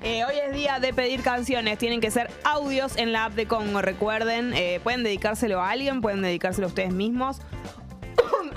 Eh, 0.00 0.24
hoy 0.24 0.34
es 0.46 0.54
día 0.54 0.78
de 0.78 0.94
pedir 0.94 1.22
canciones. 1.22 1.76
Tienen 1.78 2.00
que 2.00 2.10
ser 2.10 2.30
audios 2.44 2.96
en 2.96 3.12
la 3.12 3.24
app 3.24 3.34
de 3.34 3.46
Congo. 3.46 3.82
Recuerden, 3.82 4.52
eh, 4.54 4.80
pueden 4.82 5.02
dedicárselo 5.02 5.60
a 5.60 5.70
alguien, 5.70 6.00
pueden 6.00 6.22
dedicárselo 6.22 6.66
a 6.66 6.68
ustedes 6.68 6.92
mismos, 6.92 7.40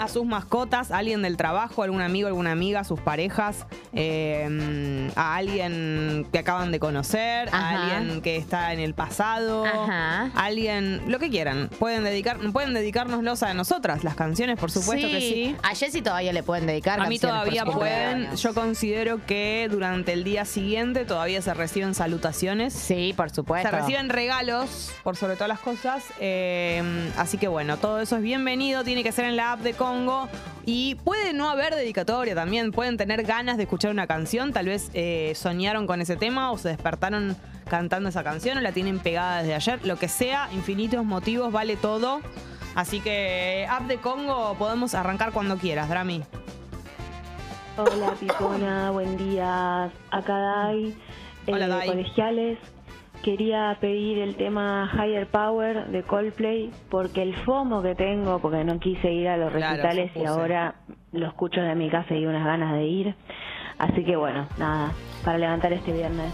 a 0.01 0.07
sus 0.07 0.25
mascotas, 0.25 0.91
a 0.91 0.97
alguien 0.97 1.21
del 1.21 1.37
trabajo, 1.37 1.83
algún 1.83 2.01
amigo, 2.01 2.27
alguna 2.27 2.51
amiga, 2.51 2.79
a 2.79 2.83
sus 2.83 2.99
parejas, 2.99 3.65
eh, 3.93 5.09
a 5.15 5.35
alguien 5.35 6.27
que 6.31 6.39
acaban 6.39 6.71
de 6.71 6.79
conocer, 6.79 7.49
Ajá. 7.49 7.57
a 7.69 7.97
alguien 7.97 8.21
que 8.21 8.37
está 8.37 8.73
en 8.73 8.79
el 8.79 8.93
pasado, 8.93 9.65
Ajá. 9.65 10.31
a 10.35 10.45
alguien, 10.45 11.03
lo 11.07 11.19
que 11.19 11.29
quieran. 11.29 11.69
Pueden 11.79 12.03
dedicar, 12.03 12.37
pueden 12.51 12.73
dedicárnoslos 12.73 13.43
a 13.43 13.53
nosotras, 13.53 14.03
las 14.03 14.15
canciones, 14.15 14.59
por 14.59 14.71
supuesto 14.71 15.07
que 15.07 15.19
sí. 15.19 15.55
A 15.63 15.75
Jessy 15.75 16.01
todavía 16.01 16.33
le 16.33 16.43
pueden 16.43 16.65
dedicar 16.65 16.99
A 16.99 17.07
mí 17.07 17.19
todavía 17.19 17.65
pueden. 17.65 18.35
Yo 18.35 18.53
considero 18.53 19.23
que 19.25 19.67
durante 19.69 20.13
el 20.13 20.23
día 20.23 20.45
siguiente 20.45 21.05
todavía 21.05 21.41
se 21.41 21.53
reciben 21.53 21.93
salutaciones. 21.93 22.73
Sí, 22.73 23.13
por 23.15 23.29
supuesto. 23.29 23.69
Se 23.69 23.75
reciben 23.75 24.09
regalos, 24.09 24.91
por 25.03 25.15
sobre 25.15 25.35
todas 25.35 25.49
las 25.49 25.59
cosas. 25.59 26.03
eh, 26.19 27.11
así 27.17 27.37
que 27.37 27.47
bueno, 27.47 27.77
todo 27.77 27.99
eso 27.99 28.15
es 28.15 28.21
bienvenido. 28.23 28.83
Tiene 28.83 29.03
que 29.03 29.11
ser 29.11 29.25
en 29.25 29.35
la 29.35 29.53
app 29.53 29.59
de 29.61 29.73
Y 30.65 30.95
puede 30.95 31.33
no 31.33 31.49
haber 31.49 31.75
dedicatoria 31.75 32.35
también. 32.35 32.71
Pueden 32.71 32.97
tener 32.97 33.23
ganas 33.23 33.57
de 33.57 33.63
escuchar 33.63 33.91
una 33.91 34.07
canción. 34.07 34.53
Tal 34.53 34.67
vez 34.67 34.91
eh, 34.93 35.33
soñaron 35.35 35.87
con 35.87 36.01
ese 36.01 36.15
tema 36.15 36.51
o 36.51 36.57
se 36.57 36.69
despertaron 36.69 37.35
cantando 37.67 38.09
esa 38.09 38.23
canción 38.23 38.57
o 38.57 38.61
la 38.61 38.71
tienen 38.71 38.99
pegada 38.99 39.39
desde 39.39 39.55
ayer. 39.55 39.85
Lo 39.85 39.97
que 39.97 40.07
sea, 40.07 40.49
infinitos 40.53 41.03
motivos, 41.05 41.51
vale 41.51 41.77
todo. 41.77 42.21
Así 42.75 42.99
que 43.01 43.67
app 43.69 43.83
de 43.83 43.97
Congo 43.97 44.55
podemos 44.57 44.93
arrancar 44.93 45.31
cuando 45.31 45.57
quieras, 45.57 45.89
Drami. 45.89 46.23
Hola 47.77 48.13
Pipona, 48.19 48.91
buen 48.91 49.17
día. 49.17 49.85
Acá 50.11 50.37
Dai, 50.37 50.95
Hola, 51.47 51.65
eh, 51.65 51.69
Dai. 51.69 51.87
colegiales. 51.87 52.59
Quería 53.23 53.77
pedir 53.79 54.17
el 54.17 54.35
tema 54.35 54.89
Higher 54.93 55.27
Power 55.27 55.87
de 55.87 56.01
Coldplay 56.03 56.71
porque 56.89 57.21
el 57.21 57.35
FOMO 57.35 57.83
que 57.83 57.93
tengo, 57.93 58.39
porque 58.39 58.63
no 58.63 58.79
quise 58.79 59.11
ir 59.11 59.27
a 59.27 59.37
los 59.37 59.51
Claro, 59.53 59.75
recitales 59.75 60.11
y 60.15 60.25
ahora 60.25 60.75
lo 61.11 61.27
escucho 61.27 61.61
de 61.61 61.75
mi 61.75 61.89
casa 61.89 62.15
y 62.15 62.25
unas 62.25 62.43
ganas 62.43 62.73
de 62.73 62.83
ir. 62.85 63.15
Así 63.77 64.03
que 64.03 64.15
bueno, 64.15 64.47
nada, 64.57 64.91
para 65.23 65.37
levantar 65.37 65.71
este 65.73 65.91
viernes. 65.91 66.31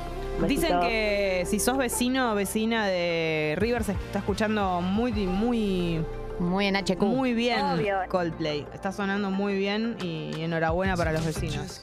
Dicen 0.47 0.79
que 0.79 1.43
si 1.45 1.59
sos 1.59 1.77
vecino 1.77 2.31
o 2.31 2.35
vecina 2.35 2.85
de 2.87 3.55
River 3.57 3.83
se 3.83 3.91
está 3.93 4.19
escuchando 4.19 4.79
muy, 4.81 5.11
muy, 5.11 6.05
Muy 6.39 6.67
en 6.67 6.75
HQ. 6.77 7.01
muy 7.01 7.33
bien 7.33 7.65
Obvio. 7.65 7.97
Coldplay. 8.07 8.65
Está 8.73 8.91
sonando 8.91 9.29
muy 9.31 9.57
bien 9.57 9.97
y 10.01 10.41
enhorabuena 10.41 10.95
para 10.95 11.11
los 11.11 11.25
vecinos. 11.25 11.81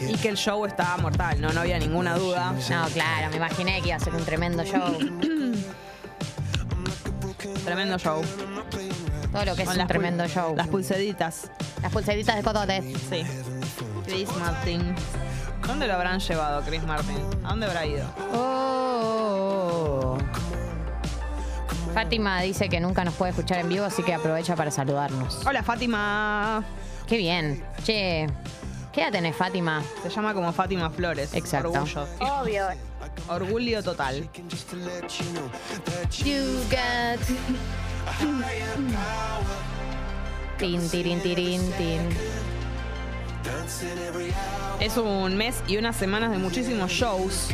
Y 0.00 0.14
it. 0.14 0.20
que 0.20 0.28
el 0.28 0.36
show 0.36 0.64
estaba 0.64 0.96
mortal, 0.96 1.40
no, 1.40 1.52
no 1.52 1.60
había 1.60 1.78
ninguna 1.78 2.16
duda. 2.16 2.52
No, 2.70 2.86
claro, 2.88 3.30
me 3.30 3.36
imaginé 3.36 3.80
que 3.80 3.88
iba 3.88 3.96
a 3.96 4.00
ser 4.00 4.14
un 4.14 4.24
tremendo 4.24 4.64
show. 4.64 4.98
Tremendo 7.64 7.98
show. 7.98 8.22
Todo 9.32 9.44
lo 9.44 9.54
que 9.54 9.62
es 9.62 9.68
Con 9.68 9.80
un 9.80 9.86
tremendo 9.86 10.26
show. 10.26 10.56
Las 10.56 10.68
pulseritas. 10.68 11.50
Las 11.82 11.92
pulseritas 11.92 12.36
de 12.36 12.42
cototes. 12.42 12.84
Sí. 13.08 13.22
Chris 14.06 14.28
Martin. 14.38 14.94
¿Dónde 15.66 15.86
lo 15.86 15.94
habrán 15.94 16.18
llevado, 16.18 16.62
Chris 16.62 16.82
Martin? 16.84 17.18
¿A 17.44 17.50
dónde 17.50 17.66
habrá 17.66 17.86
ido? 17.86 18.06
Oh. 18.32 20.07
Fátima 21.98 22.40
dice 22.42 22.68
que 22.68 22.78
nunca 22.78 23.02
nos 23.02 23.14
puede 23.14 23.30
escuchar 23.30 23.58
en 23.58 23.68
vivo, 23.68 23.84
así 23.84 24.04
que 24.04 24.14
aprovecha 24.14 24.54
para 24.54 24.70
saludarnos. 24.70 25.44
Hola, 25.44 25.64
Fátima. 25.64 26.62
Qué 27.08 27.16
bien. 27.16 27.64
Che, 27.82 28.28
¿qué 28.92 29.02
edad 29.02 29.10
tenés, 29.10 29.34
Fátima? 29.34 29.82
Se 30.04 30.08
llama 30.08 30.32
como 30.32 30.52
Fátima 30.52 30.90
Flores. 30.90 31.34
Exacto. 31.34 31.72
Orgullo. 31.72 32.06
Obvio. 32.20 32.66
Orgullo 33.26 33.82
total. 33.82 34.30
You 36.24 36.60
got... 36.70 37.18
Tin, 40.56 40.88
tirin, 40.90 41.20
tirin, 41.20 41.72
tin. 41.72 42.00
Es 44.78 44.96
un 44.96 45.36
mes 45.36 45.64
y 45.66 45.78
unas 45.78 45.96
semanas 45.96 46.30
de 46.30 46.38
muchísimos 46.38 46.92
shows. 46.92 47.48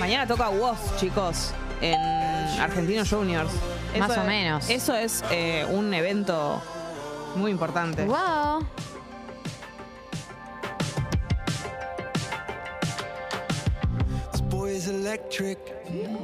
Mañana 0.00 0.26
toca 0.26 0.48
Woz, 0.48 0.96
chicos, 0.96 1.52
en 1.82 2.23
Argentinos 2.60 3.08
Juniors. 3.10 3.50
Más 3.98 4.10
o 4.10 4.20
es- 4.20 4.26
menos. 4.26 4.70
Eso 4.70 4.94
es 4.94 5.22
eh, 5.30 5.66
un 5.70 5.92
evento 5.94 6.60
muy 7.36 7.50
importante. 7.50 8.04
Wow. 8.04 8.66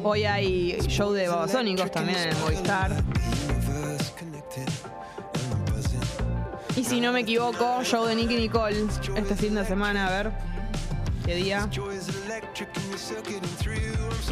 Hoy 0.02 0.24
hay 0.24 0.78
show 0.88 1.12
de 1.12 1.28
Babasónicos 1.28 1.90
también 1.90 2.18
en 2.18 2.28
el 2.30 2.36
Movistar. 2.38 2.92
Y 6.76 6.84
si 6.84 7.00
no 7.00 7.12
me 7.12 7.20
equivoco, 7.20 7.82
show 7.84 8.06
de 8.06 8.14
Nicky 8.14 8.36
Nicole 8.36 8.86
este 9.16 9.36
fin 9.36 9.54
de 9.54 9.64
semana, 9.64 10.06
a 10.06 10.10
ver 10.10 10.32
qué 11.30 11.36
día. 11.36 11.68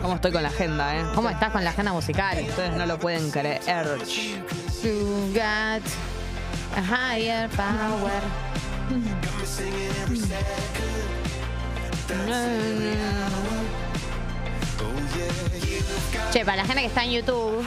¿Cómo 0.02 0.14
estoy 0.16 0.32
con 0.32 0.42
la 0.42 0.48
agenda, 0.48 0.96
eh? 0.96 1.04
¿Cómo 1.14 1.30
estás 1.30 1.52
con 1.52 1.62
la 1.62 1.70
agenda 1.70 1.92
musical? 1.92 2.44
Ustedes 2.48 2.76
no 2.76 2.86
lo 2.86 2.98
pueden 2.98 3.30
creer. 3.30 3.60
You 4.82 5.32
got 5.32 5.82
a 6.76 6.82
higher 6.82 7.48
power. 7.50 8.20
Che, 16.32 16.44
para 16.44 16.56
la 16.56 16.64
gente 16.64 16.82
que 16.82 16.88
está 16.88 17.04
en 17.04 17.12
YouTube, 17.12 17.64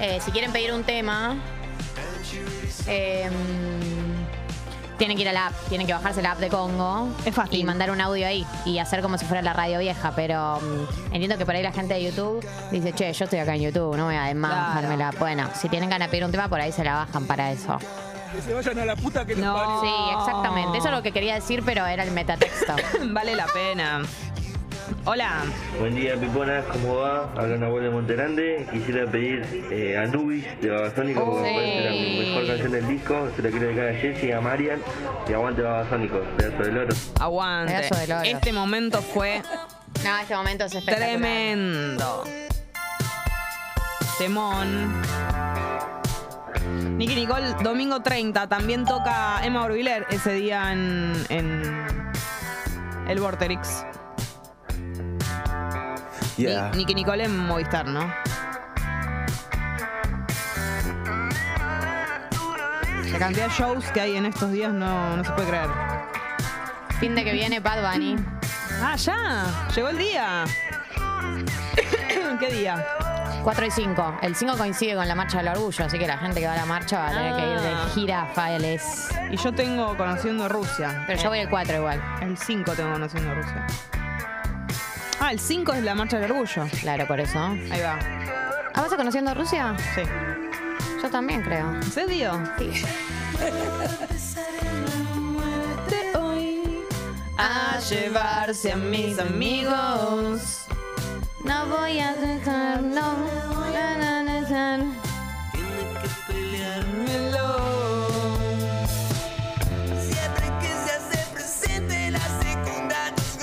eh, 0.00 0.18
si 0.22 0.30
quieren 0.32 0.52
pedir 0.52 0.72
un 0.72 0.84
tema, 0.84 1.36
eh, 2.86 3.30
tienen 4.98 5.16
que 5.16 5.22
ir 5.22 5.28
a 5.28 5.32
la 5.32 5.46
app, 5.48 5.54
tienen 5.68 5.86
que 5.86 5.92
bajarse 5.92 6.22
la 6.22 6.32
app 6.32 6.38
de 6.38 6.48
Congo 6.48 7.08
Es 7.24 7.34
fácil. 7.34 7.60
y 7.60 7.64
mandar 7.64 7.90
un 7.90 8.00
audio 8.00 8.26
ahí 8.26 8.46
y 8.64 8.78
hacer 8.78 9.02
como 9.02 9.18
si 9.18 9.24
fuera 9.26 9.42
la 9.42 9.52
radio 9.52 9.78
vieja. 9.78 10.12
Pero 10.16 10.58
mm, 10.60 11.14
entiendo 11.14 11.36
que 11.38 11.44
por 11.46 11.54
ahí 11.54 11.62
la 11.62 11.72
gente 11.72 11.94
de 11.94 12.02
YouTube 12.04 12.46
dice, 12.70 12.92
che, 12.92 13.12
yo 13.12 13.24
estoy 13.24 13.38
acá 13.38 13.54
en 13.54 13.62
YouTube, 13.62 13.96
no 13.96 14.06
voy 14.06 14.14
a 14.14 14.24
además 14.24 14.52
Claro. 14.52 14.66
bajármela. 14.68 15.10
Bueno, 15.18 15.48
si 15.54 15.68
tienen 15.68 15.90
ganas 15.90 16.08
de 16.08 16.10
pedir 16.10 16.24
un 16.24 16.30
tema, 16.32 16.48
por 16.48 16.60
ahí 16.60 16.72
se 16.72 16.84
la 16.84 16.94
bajan 16.94 17.26
para 17.26 17.50
eso. 17.52 17.78
No. 19.36 19.80
Sí, 19.80 19.88
exactamente. 20.18 20.78
Eso 20.78 20.88
es 20.88 20.94
lo 20.94 21.02
que 21.02 21.12
quería 21.12 21.34
decir, 21.34 21.62
pero 21.64 21.86
era 21.86 22.02
el 22.02 22.10
metatexto. 22.10 22.74
Vale 23.10 23.34
la 23.36 23.46
pena. 23.46 24.02
Hola. 25.04 25.42
Buen 25.80 25.94
día, 25.94 26.14
Piponas, 26.16 26.64
¿cómo 26.66 26.96
va? 26.96 27.30
Habla 27.36 27.56
Nahuel 27.56 27.84
de 27.84 27.90
Monterande. 27.90 28.66
Quisiera 28.72 29.10
pedir 29.10 29.42
eh, 29.70 29.96
Anubis 29.96 30.44
de 30.60 30.70
Babasónicos, 30.70 31.24
porque 31.24 31.42
me 31.42 31.54
parece 31.54 31.80
la 31.84 31.90
Sí. 31.92 32.18
mejor 32.28 32.46
canción 32.46 32.72
del 32.72 32.88
disco. 32.88 33.28
Se 33.36 33.42
la 33.42 33.50
quiero 33.50 33.66
dedicar 33.66 33.88
a 33.88 33.94
Jessie, 33.94 34.32
a 34.32 34.40
Marian 34.40 34.80
y 35.28 35.32
aguante 35.32 35.62
Babasónicos, 35.62 36.20
pedazo 36.36 36.62
del 36.62 36.78
oro. 36.78 36.94
Aguante. 37.20 37.72
Pedazo 37.72 37.94
de 37.96 38.06
loro. 38.06 38.22
Este 38.22 38.52
momento 38.52 39.02
fue 39.02 39.42
No, 40.04 40.18
este 40.18 40.36
momento 40.36 40.64
es 40.64 40.74
espectacular. 40.74 41.08
tremendo. 41.10 42.24
Temón. 44.18 45.02
Nicky 46.96 47.14
Nicole, 47.14 47.54
domingo 47.62 48.00
30. 48.00 48.48
También 48.48 48.84
toca 48.84 49.40
Emma 49.44 49.64
Orbiler 49.64 50.06
ese 50.10 50.32
día 50.32 50.72
en, 50.72 51.12
en 51.28 51.86
el 53.08 53.20
Vorterix. 53.20 53.84
Yeah. 56.36 56.70
Ni- 56.72 56.78
Nicky 56.78 56.94
Nicole 56.94 57.24
en 57.24 57.36
Movistar, 57.46 57.86
¿no? 57.86 58.12
La 63.12 63.18
cantidad 63.18 63.46
de 63.48 63.52
shows 63.54 63.84
que 63.92 64.00
hay 64.00 64.16
en 64.16 64.26
estos 64.26 64.50
días 64.52 64.72
no, 64.72 65.16
no 65.16 65.24
se 65.24 65.30
puede 65.32 65.48
creer. 65.48 65.68
Fin 67.00 67.14
de 67.14 67.24
que 67.24 67.32
viene 67.32 67.60
Bad 67.60 67.90
Bunny. 67.92 68.16
Ah, 68.82 68.96
ya. 68.96 69.44
Llegó 69.74 69.88
el 69.88 69.98
día. 69.98 70.44
¿Qué 72.40 72.52
día? 72.52 72.84
4 73.42 73.66
y 73.66 73.70
5. 73.70 74.18
El 74.22 74.34
5 74.34 74.56
coincide 74.58 74.96
con 74.96 75.06
la 75.08 75.14
marcha 75.14 75.38
del 75.38 75.48
orgullo, 75.48 75.84
así 75.84 75.98
que 75.98 76.06
la 76.06 76.18
gente 76.18 76.40
que 76.40 76.46
va 76.46 76.54
a 76.54 76.56
la 76.56 76.66
marcha 76.66 76.98
va 76.98 77.08
a 77.08 77.10
tener 77.12 77.36
que 77.36 77.52
ir 77.52 77.60
de 77.60 77.68
Ah. 77.68 77.88
gira 77.94 78.26
Faeles. 78.34 79.08
Y 79.30 79.36
yo 79.36 79.52
tengo 79.52 79.96
conociendo 79.96 80.48
Rusia. 80.48 81.04
Pero 81.06 81.22
yo 81.22 81.28
voy 81.30 81.38
el 81.38 81.48
4 81.48 81.76
igual. 81.76 82.02
El 82.20 82.36
5 82.36 82.72
tengo 82.72 82.92
conociendo 82.92 83.34
Rusia. 83.34 83.66
Ah, 85.20 85.32
el 85.32 85.40
5 85.40 85.72
es 85.72 85.82
la 85.82 85.94
marcha 85.94 86.18
del 86.18 86.30
orgullo. 86.30 86.66
Claro, 86.80 87.06
por 87.06 87.20
eso. 87.20 87.38
Ahí 87.38 87.80
va. 87.80 87.98
¿Ah, 88.74 88.82
vas 88.82 88.92
a 88.92 88.96
conociendo 88.96 89.34
Rusia? 89.34 89.74
Sí. 89.94 90.02
Yo 91.02 91.10
también 91.10 91.42
creo. 91.42 91.74
¿En 91.74 91.82
serio? 91.90 92.32
De 95.88 96.18
hoy 96.18 96.84
a 97.38 97.78
llevarse 97.78 98.72
a 98.72 98.76
mis 98.76 99.18
amigos. 99.18 100.66
No 101.44 101.66
voy 101.66 102.00
a 102.00 102.12
dejar, 102.14 102.82
no. 102.82 103.46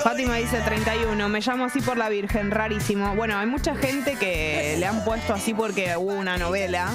Fátima 0.04 0.36
dice 0.36 0.60
31, 0.60 1.30
me 1.30 1.40
llamo 1.40 1.64
así 1.64 1.80
por 1.80 1.96
la 1.96 2.10
Virgen, 2.10 2.50
rarísimo. 2.50 3.16
Bueno, 3.16 3.38
hay 3.38 3.46
mucha 3.46 3.74
gente 3.74 4.16
que 4.16 4.76
le 4.78 4.84
han 4.84 5.02
puesto 5.02 5.32
así 5.32 5.54
porque 5.54 5.96
hubo 5.96 6.12
una 6.12 6.36
novela 6.36 6.90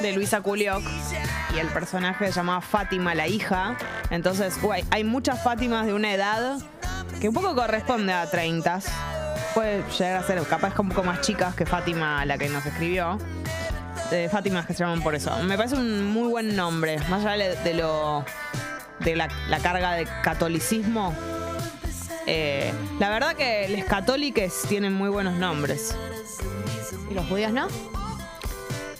de 0.00 0.12
Luisa 0.12 0.40
Culioc 0.40 0.84
y 1.52 1.58
el 1.58 1.66
personaje 1.66 2.26
se 2.28 2.32
llamaba 2.32 2.60
Fátima 2.60 3.16
la 3.16 3.26
hija. 3.26 3.76
Entonces, 4.10 4.54
hay 4.90 5.02
muchas 5.02 5.42
Fátimas 5.42 5.86
de 5.86 5.94
una 5.94 6.14
edad 6.14 6.60
que 7.20 7.28
un 7.28 7.34
poco 7.34 7.56
corresponde 7.56 8.12
a 8.12 8.30
30. 8.30 8.82
Puede 9.52 9.82
llegar 9.98 10.22
a 10.22 10.22
ser 10.22 10.40
capaz 10.44 10.74
como 10.74 10.90
un 10.90 10.94
poco 10.94 11.04
más 11.08 11.20
chicas 11.22 11.56
que 11.56 11.66
Fátima 11.66 12.24
la 12.24 12.38
que 12.38 12.48
nos 12.48 12.64
escribió. 12.64 13.18
De 14.12 14.28
Fátimas 14.28 14.64
que 14.64 14.74
se 14.74 14.84
llaman 14.84 15.02
por 15.02 15.16
eso. 15.16 15.36
Me 15.42 15.56
parece 15.56 15.74
un 15.74 16.06
muy 16.06 16.28
buen 16.28 16.54
nombre, 16.54 17.00
más 17.10 17.26
allá 17.26 17.52
de 17.52 17.74
lo 17.74 18.24
de 19.00 19.16
la 19.16 19.28
carga 19.60 19.94
de 19.94 20.06
catolicismo. 20.22 21.16
Eh, 22.30 22.74
la 22.98 23.08
verdad 23.08 23.34
que 23.34 23.68
los 23.74 23.86
católicos 23.86 24.62
tienen 24.68 24.92
muy 24.92 25.08
buenos 25.08 25.34
nombres. 25.34 25.96
¿Y 27.10 27.14
los 27.14 27.26
judíos 27.26 27.52
no? 27.52 27.68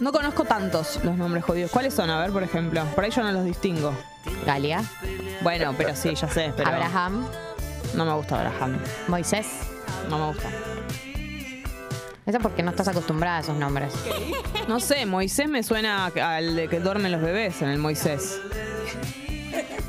No 0.01 0.13
conozco 0.13 0.45
tantos 0.45 0.99
los 1.05 1.15
nombres 1.17 1.45
judíos. 1.45 1.71
¿Cuáles 1.71 1.93
son? 1.93 2.09
A 2.09 2.19
ver, 2.21 2.31
por 2.31 2.43
ejemplo. 2.43 2.83
Por 2.95 3.05
ahí 3.05 3.11
yo 3.11 3.23
no 3.23 3.31
los 3.33 3.45
distingo. 3.45 3.93
Galia, 4.47 4.83
Bueno, 5.43 5.75
pero 5.77 5.95
sí, 5.95 6.15
ya 6.15 6.27
sé. 6.29 6.55
Pero 6.57 6.71
Abraham, 6.71 7.27
No 7.95 8.07
me 8.07 8.15
gusta 8.15 8.41
Abraham. 8.41 8.79
Moisés. 9.09 9.47
No 10.09 10.19
me 10.19 10.27
gusta. 10.29 10.49
Eso 12.25 12.37
es 12.39 12.43
porque 12.43 12.63
no 12.63 12.71
estás 12.71 12.89
acostumbrada 12.89 13.39
a 13.39 13.41
esos 13.41 13.57
nombres. 13.57 13.93
No 14.69 14.81
sé, 14.81 15.05
Moisés 15.05 15.49
me 15.49 15.63
suena 15.63 16.07
al 16.07 16.57
de 16.57 16.69
que 16.69 16.81
duermen 16.81 17.13
los 17.13 17.21
bebés 17.21 17.61
en 17.61 17.69
el 17.69 17.79
Moisés. 17.79 18.41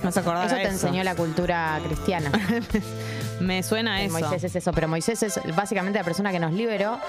¿No 0.03 0.11
se 0.11 0.19
acordás 0.21 0.47
Eso 0.47 0.55
te 0.55 0.67
enseñó 0.67 1.03
la 1.03 1.15
cultura 1.15 1.79
cristiana. 1.85 2.31
Me 3.39 3.63
suena 3.63 4.01
El 4.01 4.07
eso. 4.07 4.19
Moisés 4.19 4.43
es 4.43 4.55
eso, 4.55 4.71
pero 4.73 4.87
Moisés 4.87 5.23
es 5.23 5.39
básicamente 5.55 5.99
la 5.99 6.03
persona 6.05 6.31
que 6.31 6.39
nos 6.39 6.53
liberó 6.53 6.99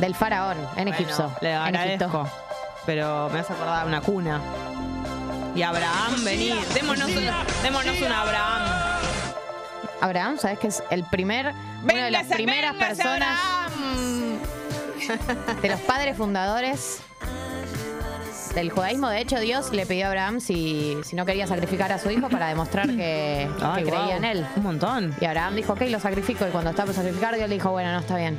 del 0.00 0.14
faraón 0.14 0.56
en 0.76 0.84
Bueno, 0.84 0.90
Egipto. 0.92 1.32
Le 1.40 1.52
en 1.52 1.56
agradezco. 1.58 2.04
Egipto. 2.04 2.30
Pero 2.84 3.28
me 3.30 3.40
hace 3.40 3.52
acordar 3.52 3.82
de 3.82 3.88
una 3.88 4.00
cuna. 4.00 4.40
Y 5.54 5.62
Abraham, 5.62 6.24
vení. 6.24 6.52
Démonos, 6.74 7.08
un, 7.08 7.24
démonos 7.62 8.00
un 8.00 8.12
Abraham. 8.12 8.62
Abraham, 10.00 10.38
¿sabes 10.38 10.58
que 10.58 10.66
es 10.68 10.82
el 10.90 11.04
primer, 11.04 11.52
una 11.82 12.04
de 12.04 12.10
las 12.10 12.26
primeras 12.26 12.72
véngase, 12.74 13.02
personas 13.02 13.38
Abraham. 13.40 14.40
de 15.62 15.68
los 15.68 15.80
padres 15.80 16.16
fundadores 16.16 17.00
del 18.56 18.70
judaísmo? 18.70 19.08
De 19.08 19.20
hecho, 19.20 19.38
Dios 19.38 19.72
le 19.72 19.86
pidió 19.86 20.06
a 20.06 20.08
Abraham 20.08 20.40
si, 20.40 20.96
si 21.02 21.14
no 21.14 21.24
quería 21.24 21.46
sacrificar 21.46 21.92
a 21.92 21.98
su 21.98 22.10
hijo 22.10 22.28
para 22.28 22.48
demostrar 22.48 22.88
que, 22.88 23.48
Ay, 23.62 23.84
que 23.84 23.90
creía 23.90 24.16
en 24.16 24.24
él. 24.24 24.46
Un 24.56 24.62
montón. 24.62 25.14
Y 25.20 25.24
Abraham 25.26 25.54
dijo, 25.54 25.74
ok, 25.74 25.82
lo 25.90 26.00
sacrifico. 26.00 26.46
Y 26.48 26.50
cuando 26.50 26.70
estaba 26.70 26.86
por 26.86 26.94
sacrificar, 26.94 27.36
Dios 27.36 27.48
le 27.48 27.54
dijo, 27.54 27.70
bueno, 27.70 27.92
no 27.92 27.98
está 27.98 28.16
bien. 28.16 28.36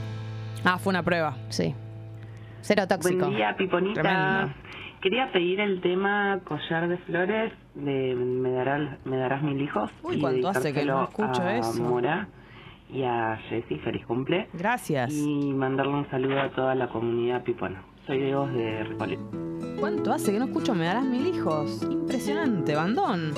Ah, 0.65 0.77
fue 0.79 0.89
una 0.91 1.03
prueba. 1.03 1.37
Sí. 1.49 1.73
Cero 2.61 2.87
tóxico. 2.87 3.25
Buen 3.25 3.37
día, 3.37 3.55
Piponita. 3.57 4.01
Tremendo. 4.01 4.53
Quería 5.01 5.31
pedir 5.31 5.59
el 5.59 5.79
tema 5.81 6.39
Collar 6.43 6.89
de 6.89 6.97
Flores 6.97 7.53
de 7.75 8.15
Me, 8.15 8.51
darás, 8.51 8.97
me 9.05 9.17
darás 9.17 9.43
mil 9.43 9.61
hijos. 9.61 9.91
Uy, 10.01 10.15
y 10.15 10.19
¿cuánto 10.19 10.49
hace 10.49 10.73
que 10.73 10.83
no 10.83 11.03
escucho 11.03 11.43
a 11.43 11.57
eso? 11.57 11.83
Mora 11.83 12.27
y 12.89 13.03
a 13.03 13.37
Jessy, 13.49 13.77
feliz 13.79 14.05
cumple. 14.05 14.49
Gracias. 14.53 15.13
Y 15.13 15.53
mandarle 15.53 15.93
un 15.93 16.09
saludo 16.09 16.39
a 16.41 16.49
toda 16.49 16.73
la 16.73 16.87
comunidad 16.87 17.43
pipona. 17.43 17.83
Soy 18.07 18.19
Diego 18.19 18.47
de 18.47 18.85
Recoleta. 18.85 19.21
¿Cuánto 19.81 20.13
hace 20.13 20.31
que 20.31 20.39
no 20.39 20.45
escucho 20.45 20.73
Me 20.73 20.85
darás 20.85 21.03
mil 21.03 21.27
hijos? 21.27 21.81
Impresionante, 21.83 22.73
bandón. 22.73 23.33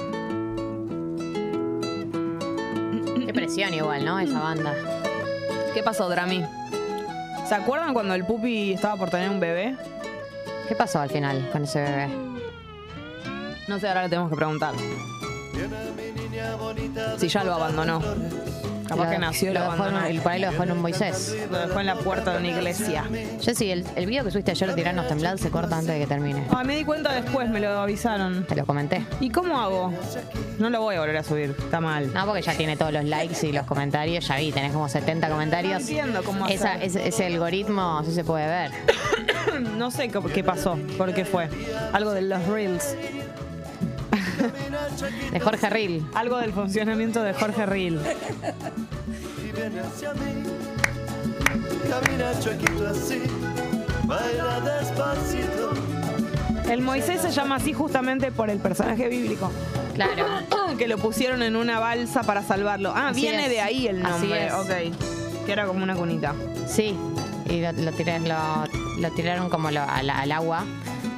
Qué 3.25 3.33
presión 3.33 3.73
igual, 3.73 4.05
¿no? 4.05 4.19
Esa 4.19 4.39
banda. 4.39 4.75
¿Qué 5.73 5.81
pasó, 5.81 6.07
Drami? 6.07 6.43
¿Se 7.47 7.55
acuerdan 7.55 7.95
cuando 7.95 8.13
el 8.13 8.25
pupi 8.25 8.73
estaba 8.73 8.95
por 8.95 9.09
tener 9.09 9.31
un 9.31 9.39
bebé? 9.39 9.75
¿Qué 10.67 10.75
pasó 10.75 10.99
al 10.99 11.09
final 11.09 11.49
con 11.51 11.63
ese 11.63 11.81
bebé? 11.81 12.07
No 13.67 13.79
sé, 13.79 13.87
ahora 13.87 14.03
le 14.03 14.09
tenemos 14.09 14.29
que 14.29 14.35
preguntar. 14.35 14.75
Si 17.17 17.27
ya 17.27 17.43
lo 17.43 17.53
abandonó. 17.53 18.01
Capaz 18.87 19.03
Lo- 19.05 19.11
que 19.11 19.17
nació 19.19 19.51
y 19.51 19.53
lo, 19.53 19.59
lo 19.59 19.65
dejó 19.71 19.75
en 19.75 19.81
un- 19.81 19.87
abandonó. 19.97 20.15
y 20.15 20.19
por 20.19 20.31
ahí 20.31 20.41
lo 20.41 20.49
dejó 20.49 20.63
en 20.63 20.71
un 20.71 20.81
Moisés. 20.81 21.35
Lo 21.51 21.59
dejó 21.59 21.79
en 21.79 21.85
la 21.85 21.95
puerta 21.95 22.31
de 22.31 22.39
una 22.39 22.47
iglesia. 22.47 23.03
Jessy, 23.39 23.69
el, 23.69 23.85
el 23.95 24.05
video 24.07 24.23
que 24.23 24.31
subiste 24.31 24.49
ayer 24.49 24.67
de 24.69 24.73
tirarnos 24.73 25.07
temblad 25.07 25.37
se 25.37 25.51
corta 25.51 25.77
antes 25.77 25.93
de 25.93 25.99
que 25.99 26.07
termine. 26.07 26.43
Ah, 26.49 26.63
me 26.63 26.75
di 26.75 26.83
cuenta 26.83 27.13
después, 27.13 27.47
me 27.51 27.59
lo 27.59 27.69
avisaron. 27.79 28.45
Te 28.47 28.55
lo 28.55 28.65
comenté. 28.65 29.05
¿Y 29.19 29.29
cómo 29.29 29.59
hago? 29.59 29.93
No 30.57 30.71
lo 30.71 30.81
voy 30.81 30.95
a 30.95 31.01
volver 31.01 31.17
a 31.17 31.23
subir, 31.23 31.55
está 31.59 31.79
mal. 31.79 32.11
No, 32.11 32.25
porque 32.25 32.41
ya 32.41 32.55
tiene 32.55 32.77
todos 32.77 32.91
los 32.91 33.03
likes 33.05 33.45
y 33.45 33.51
los 33.51 33.67
comentarios. 33.67 34.27
Ya 34.27 34.37
vi, 34.37 34.51
tenés 34.51 34.71
como 34.73 34.89
70 34.89 35.29
comentarios. 35.29 35.73
No 35.73 35.87
entiendo 35.87 36.23
cómo 36.23 36.47
Esa- 36.47 36.71
hacer. 36.73 36.83
ese, 36.87 37.07
ese 37.09 37.25
algoritmo 37.27 38.01
sí 38.05 38.11
se 38.11 38.23
puede 38.23 38.47
ver. 38.47 38.71
No 39.77 39.91
sé 39.91 40.09
qué, 40.09 40.19
qué 40.33 40.43
pasó, 40.43 40.77
por 40.97 41.13
qué 41.13 41.25
fue. 41.25 41.49
Algo 41.93 42.11
de 42.11 42.21
los 42.21 42.45
reels. 42.47 42.95
De 45.31 45.39
Jorge 45.39 45.69
Ril. 45.69 46.05
Algo 46.13 46.37
del 46.37 46.53
funcionamiento 46.53 47.21
de 47.21 47.33
Jorge 47.33 47.65
así, 52.87 53.21
despacito. 54.61 55.71
El 56.69 56.81
Moisés 56.81 57.21
se 57.21 57.31
llama 57.31 57.55
así 57.55 57.73
justamente 57.73 58.31
por 58.31 58.49
el 58.49 58.59
personaje 58.59 59.07
bíblico. 59.09 59.51
Claro. 59.95 60.25
Que 60.77 60.87
lo 60.87 60.97
pusieron 60.97 61.41
en 61.43 61.55
una 61.57 61.79
balsa 61.79 62.21
para 62.23 62.41
salvarlo. 62.43 62.93
Ah, 62.95 63.09
Así 63.09 63.21
viene 63.21 63.45
es. 63.45 63.49
de 63.49 63.59
ahí 63.59 63.87
el 63.87 64.05
Así 64.05 64.21
nombre. 64.27 64.45
es. 64.47 64.53
Ok. 64.53 65.45
Que 65.45 65.51
era 65.51 65.65
como 65.65 65.83
una 65.83 65.95
cunita. 65.95 66.33
Sí. 66.67 66.95
Y 67.49 67.59
lo, 67.61 67.71
lo 67.73 67.91
tiré- 67.91 68.19
lo- 68.19 68.65
lo 69.01 69.11
tiraron 69.11 69.49
como 69.49 69.71
lo- 69.71 69.81
al, 69.81 70.09
al 70.09 70.31
agua 70.31 70.63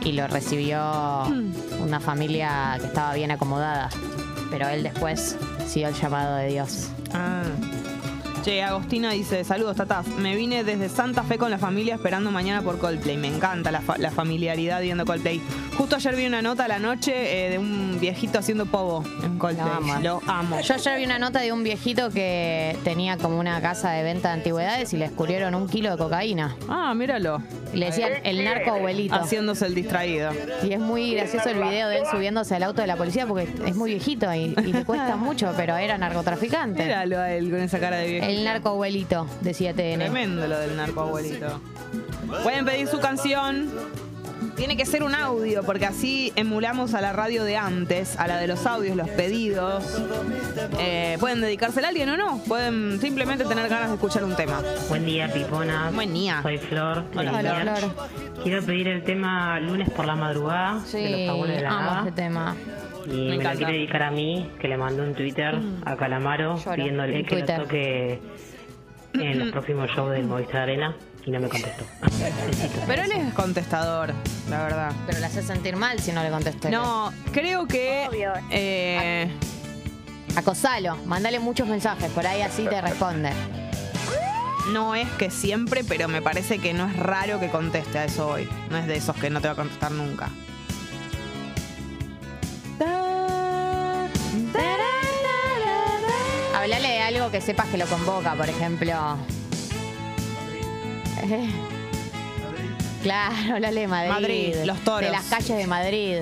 y 0.04 0.14
lo 0.14 0.28
recibió 0.28 0.82
una 1.80 2.00
familia 2.00 2.78
que 2.80 2.88
estaba 2.88 3.14
bien 3.14 3.32
acomodada. 3.32 3.90
Pero 4.50 4.68
él 4.68 4.84
después 4.84 5.38
siguió 5.68 5.90
el 5.90 5.96
llamado 5.96 6.36
de 6.38 6.48
Dios. 6.48 6.90
Ah. 7.14 7.44
Che, 8.44 8.64
Agostina 8.64 9.12
dice, 9.12 9.44
saludos, 9.44 9.76
tatás. 9.78 10.08
Me 10.08 10.36
vine 10.36 10.64
desde 10.64 10.90
Santa 10.90 11.22
Fe 11.22 11.38
con 11.38 11.52
la 11.52 11.60
familia 11.60 11.94
esperando 11.96 12.32
mañana 12.32 12.64
por 12.64 12.80
Coldplay. 12.80 13.16
Me 13.16 13.28
encanta 13.28 13.70
la, 13.70 13.82
fa- 13.82 14.00
la 14.00 14.10
familiaridad 14.10 14.82
viendo 14.82 15.06
Coldplay. 15.06 15.40
Justo 15.78 15.96
ayer 15.96 16.16
vi 16.16 16.26
una 16.26 16.42
nota 16.42 16.66
a 16.66 16.68
la 16.68 16.80
noche 16.80 17.14
eh, 17.46 17.52
de 17.52 17.60
un 17.60 18.00
viejito 18.00 18.40
haciendo 18.40 18.66
pogo 18.66 19.04
en 19.24 19.38
Coldplay. 19.38 19.68
Lo 19.68 19.74
amo. 19.76 20.00
Lo 20.02 20.22
amo. 20.26 20.60
Yo 20.62 20.74
ayer 20.74 20.98
vi 20.98 21.06
una 21.06 21.20
nota 21.20 21.40
de 21.40 21.52
un 21.54 21.62
viejito 21.64 22.10
que 22.10 22.76
tenía 22.84 23.18
como 23.18 23.38
una 23.40 23.62
casa 23.62 23.92
de 23.92 24.02
venta 24.02 24.30
de 24.30 24.34
antigüedades 24.36 24.92
y 24.94 24.98
le 24.98 25.08
descubrieron 25.10 25.54
un 25.54 25.70
kilo 25.70 25.92
de 25.92 25.98
cocaína. 25.98 26.56
Ah, 26.68 26.96
míralo. 26.96 27.44
Y 27.74 27.78
le 27.78 27.86
decían 27.86 28.12
el 28.24 28.44
narco 28.44 28.72
abuelito. 28.72 29.14
Haciéndose 29.16 29.68
el 29.68 29.76
distraído. 29.76 30.32
Y 30.64 30.74
es 30.74 30.80
muy 30.80 31.14
gracioso 31.14 31.48
el 31.50 31.62
video 31.62 31.90
de 31.90 32.00
él 32.00 32.04
subiéndose 32.10 32.56
al 32.56 32.64
auto 32.64 32.82
de 32.82 32.88
la 32.88 32.96
policía 32.98 33.28
porque 33.28 33.48
es 33.68 33.76
muy 33.76 33.92
viejito 33.92 34.34
y, 34.34 34.56
y 34.66 34.74
le 34.74 34.84
cuesta 34.84 35.16
mucho, 35.16 35.54
pero 35.56 35.78
era 35.78 35.96
narcotraficante. 36.00 36.84
Míralo 36.84 37.20
a 37.20 37.32
él 37.32 37.52
con 37.52 37.60
esa 37.60 37.80
cara 37.80 37.98
de 37.98 38.08
viejo. 38.08 38.31
El 38.32 38.46
narco 38.46 38.70
abuelito, 38.70 39.28
decía 39.42 39.74
TN. 39.74 40.00
Tremendo 40.00 40.48
lo 40.48 40.58
del 40.58 40.76
narco 40.78 41.02
abuelito. 41.02 41.60
Pueden 42.44 42.66
pedir 42.66 42.88
su 42.88 43.00
canción. 43.00 43.70
Tiene 44.56 44.76
que 44.76 44.86
ser 44.86 45.04
un 45.04 45.14
audio, 45.16 45.64
porque 45.64 45.86
así 45.86 46.32
emulamos 46.36 46.94
a 46.94 47.02
la 47.02 47.14
radio 47.14 47.44
de 47.44 47.58
antes, 47.58 48.18
a 48.18 48.28
la 48.28 48.38
de 48.38 48.48
los 48.48 48.66
audios, 48.66 48.96
los 48.96 49.08
pedidos. 49.10 49.84
Eh, 50.80 51.18
pueden 51.20 51.42
dedicársela 51.42 51.88
a 51.88 51.90
alguien 51.90 52.10
o 52.10 52.18
no. 52.18 52.38
Pueden 52.48 53.00
simplemente 53.00 53.46
tener 53.46 53.70
ganas 53.70 53.90
de 53.90 53.96
escuchar 53.96 54.24
un 54.24 54.36
tema. 54.36 54.62
Buen 54.90 55.06
día, 55.06 55.32
Pipona. 55.32 55.92
Buen 55.94 56.14
día. 56.14 56.42
Soy 56.42 56.58
Flor. 56.58 57.10
de 57.12 57.20
Hola. 57.20 57.66
Flor. 57.78 58.44
Quiero 58.44 58.64
pedir 58.64 58.88
el 58.88 59.04
tema 59.04 59.60
Lunes 59.60 59.90
por 59.90 60.06
la 60.06 60.16
madrugada 60.16 60.80
de 60.80 60.88
Sí, 60.88 61.10
los 61.10 61.30
abuelos 61.30 61.58
de 61.58 61.64
la 61.64 61.70
amo 61.70 62.00
este 62.08 62.12
tema. 62.22 62.56
Y 63.06 63.10
Me 63.10 63.16
me, 63.16 63.26
lo 63.28 63.34
encanta. 63.42 63.58
quiero 63.58 63.72
dedicar 63.74 64.04
a 64.04 64.12
mí, 64.12 64.50
que 64.60 64.68
le 64.68 64.78
mandé 64.78 65.02
un 65.02 65.14
Twitter 65.16 65.60
a 65.86 65.96
Calamaro 65.96 66.58
Lloro. 66.58 66.76
pidiéndole 66.76 67.20
En 67.20 67.26
que 67.26 67.36
Twitter. 67.38 67.58
lo 67.60 67.64
toque 67.66 68.20
en 69.14 69.40
los 69.40 69.52
próximos 69.52 69.90
shows 69.92 70.12
del 70.12 70.26
Movistar 70.26 70.62
Arena 70.62 70.96
y 71.26 71.32
no 71.32 71.40
me 71.40 71.50
contestó. 71.50 71.84
Pero 72.88 73.04
él 73.04 73.12
es 73.12 73.34
contestador, 73.34 74.14
la 74.50 74.64
verdad. 74.64 74.92
Pero 75.06 75.20
le 75.20 75.26
hace 75.26 75.42
sentir 75.44 75.76
mal 75.76 76.00
si 76.00 76.12
no 76.12 76.24
le 76.24 76.30
contesté. 76.30 76.70
No, 76.70 77.12
creo 77.32 77.68
que. 77.68 78.08
eh, 78.52 79.30
Acosalo, 80.36 80.96
mandale 81.06 81.40
muchos 81.40 81.68
mensajes, 81.68 82.10
por 82.12 82.26
ahí 82.26 82.42
así 82.42 82.66
te 82.66 82.80
responde. 82.80 83.32
no 84.72 84.96
es 84.96 85.10
que 85.18 85.30
siempre, 85.30 85.84
pero 85.84 86.08
me 86.08 86.22
parece 86.22 86.60
que 86.60 86.74
no 86.74 86.88
es 86.88 86.96
raro 86.96 87.40
que 87.40 87.50
conteste 87.50 88.00
a 88.00 88.06
eso 88.06 88.30
hoy. 88.30 88.48
No 88.70 88.78
es 88.78 88.88
de 88.88 88.96
esos 88.96 89.16
que 89.18 89.30
no 89.30 89.42
te 89.42 89.48
va 89.48 89.54
a 89.54 89.58
contestar 89.58 89.92
nunca. 89.92 90.30
Hablale 96.56 96.88
de 96.90 97.00
algo 97.02 97.32
que 97.32 97.42
sepas 97.42 97.68
que 97.68 97.78
lo 97.78 97.88
convoca, 97.88 98.36
por 98.36 98.48
ejemplo. 98.48 99.18
Claro, 103.02 103.56
hablale 103.56 103.82
de 103.82 103.88
Madrid. 103.88 104.12
Madrid, 104.12 104.56
los 104.66 104.80
toros. 104.84 105.02
De 105.02 105.12
las 105.12 105.26
calles 105.26 105.58
de 105.58 105.68
Madrid. 105.68 106.18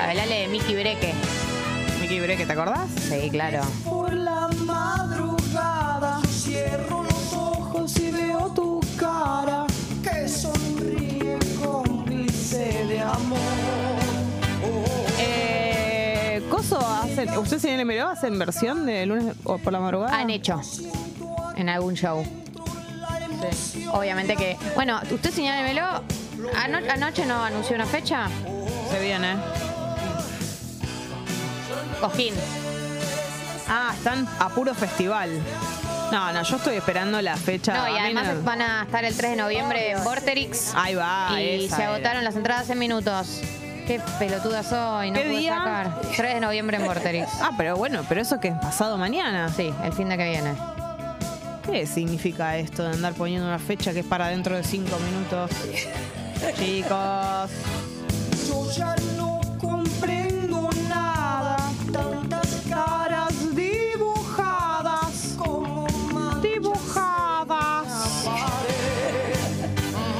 Hablale 0.00 0.40
de 0.42 0.48
Miki 0.48 0.74
Breque. 0.74 1.12
Nicky 2.00 2.20
Breque, 2.20 2.46
¿te 2.46 2.52
acordás? 2.52 2.88
Sí, 3.08 3.30
claro. 3.30 3.62
Por 3.84 4.12
la 4.12 4.48
madrugada 4.64 5.31
hacen, 17.30 17.38
¿ustedes 17.38 17.64
en 17.64 17.80
el 17.90 18.00
hacen 18.00 18.38
versión 18.38 18.86
de 18.86 19.06
lunes 19.06 19.34
o 19.44 19.58
por 19.58 19.72
la 19.72 19.80
madrugada? 19.80 20.16
Han 20.18 20.30
hecho 20.30 20.60
en 21.56 21.68
algún 21.68 21.94
show. 21.94 22.24
Sí. 23.52 23.86
Obviamente 23.92 24.36
que. 24.36 24.56
Bueno, 24.74 25.00
usted 25.10 25.30
señálemelo. 25.30 25.82
Ano- 26.56 26.78
anoche 26.90 27.26
no 27.26 27.42
anunció 27.44 27.74
una 27.76 27.86
fecha. 27.86 28.28
Se 28.90 29.00
viene. 29.00 29.34
Cojín. 32.00 32.34
Ah, 33.68 33.92
están 33.96 34.26
a 34.38 34.48
puro 34.50 34.74
festival. 34.74 35.30
No, 36.10 36.32
no, 36.32 36.42
yo 36.42 36.56
estoy 36.56 36.76
esperando 36.76 37.22
la 37.22 37.36
fecha. 37.36 37.72
No, 37.74 37.88
y 37.94 37.98
A 37.98 38.04
además 38.04 38.34
no- 38.34 38.42
van 38.42 38.60
a 38.60 38.82
estar 38.82 39.04
el 39.04 39.16
3 39.16 39.30
de 39.30 39.36
noviembre 39.36 39.92
en 39.92 40.04
Vorterix. 40.04 40.72
Ahí 40.74 40.94
va. 40.94 41.28
y 41.40 41.64
esa 41.64 41.76
se 41.76 41.82
era. 41.82 41.94
agotaron 41.94 42.24
las 42.24 42.36
entradas 42.36 42.68
en 42.70 42.78
minutos. 42.78 43.40
Qué 43.86 44.00
pelotuda 44.18 44.62
soy, 44.62 45.10
no 45.10 45.18
¿Qué 45.18 45.24
pude 45.28 45.38
día? 45.38 45.56
sacar. 45.58 46.00
3 46.16 46.34
de 46.34 46.40
noviembre 46.40 46.76
en 46.76 46.84
Vorterix. 46.86 47.28
Ah, 47.42 47.50
pero 47.56 47.76
bueno, 47.76 48.04
pero 48.08 48.20
eso 48.20 48.38
que 48.38 48.48
es 48.48 48.56
pasado 48.58 48.96
mañana. 48.96 49.48
Sí, 49.48 49.72
el 49.82 49.92
fin 49.92 50.08
de 50.08 50.16
que 50.16 50.28
viene. 50.30 50.54
¿Qué 51.66 51.86
significa 51.86 52.56
esto 52.56 52.84
de 52.84 52.90
andar 52.94 53.12
poniendo 53.14 53.46
una 53.46 53.58
fecha 53.58 53.92
que 53.92 54.00
es 54.00 54.06
para 54.06 54.28
dentro 54.28 54.56
de 54.56 54.62
cinco 54.64 54.96
minutos? 55.00 55.50
Chicos. 56.58 57.50
Yo 58.48 58.70
ya 58.72 58.94
no 59.16 59.40
comprendo 59.60 60.68
nada. 60.88 61.56
Tantas 61.92 62.62
caras 62.68 63.32
dibujadas. 63.54 65.36
Dibujadas. 66.42 67.86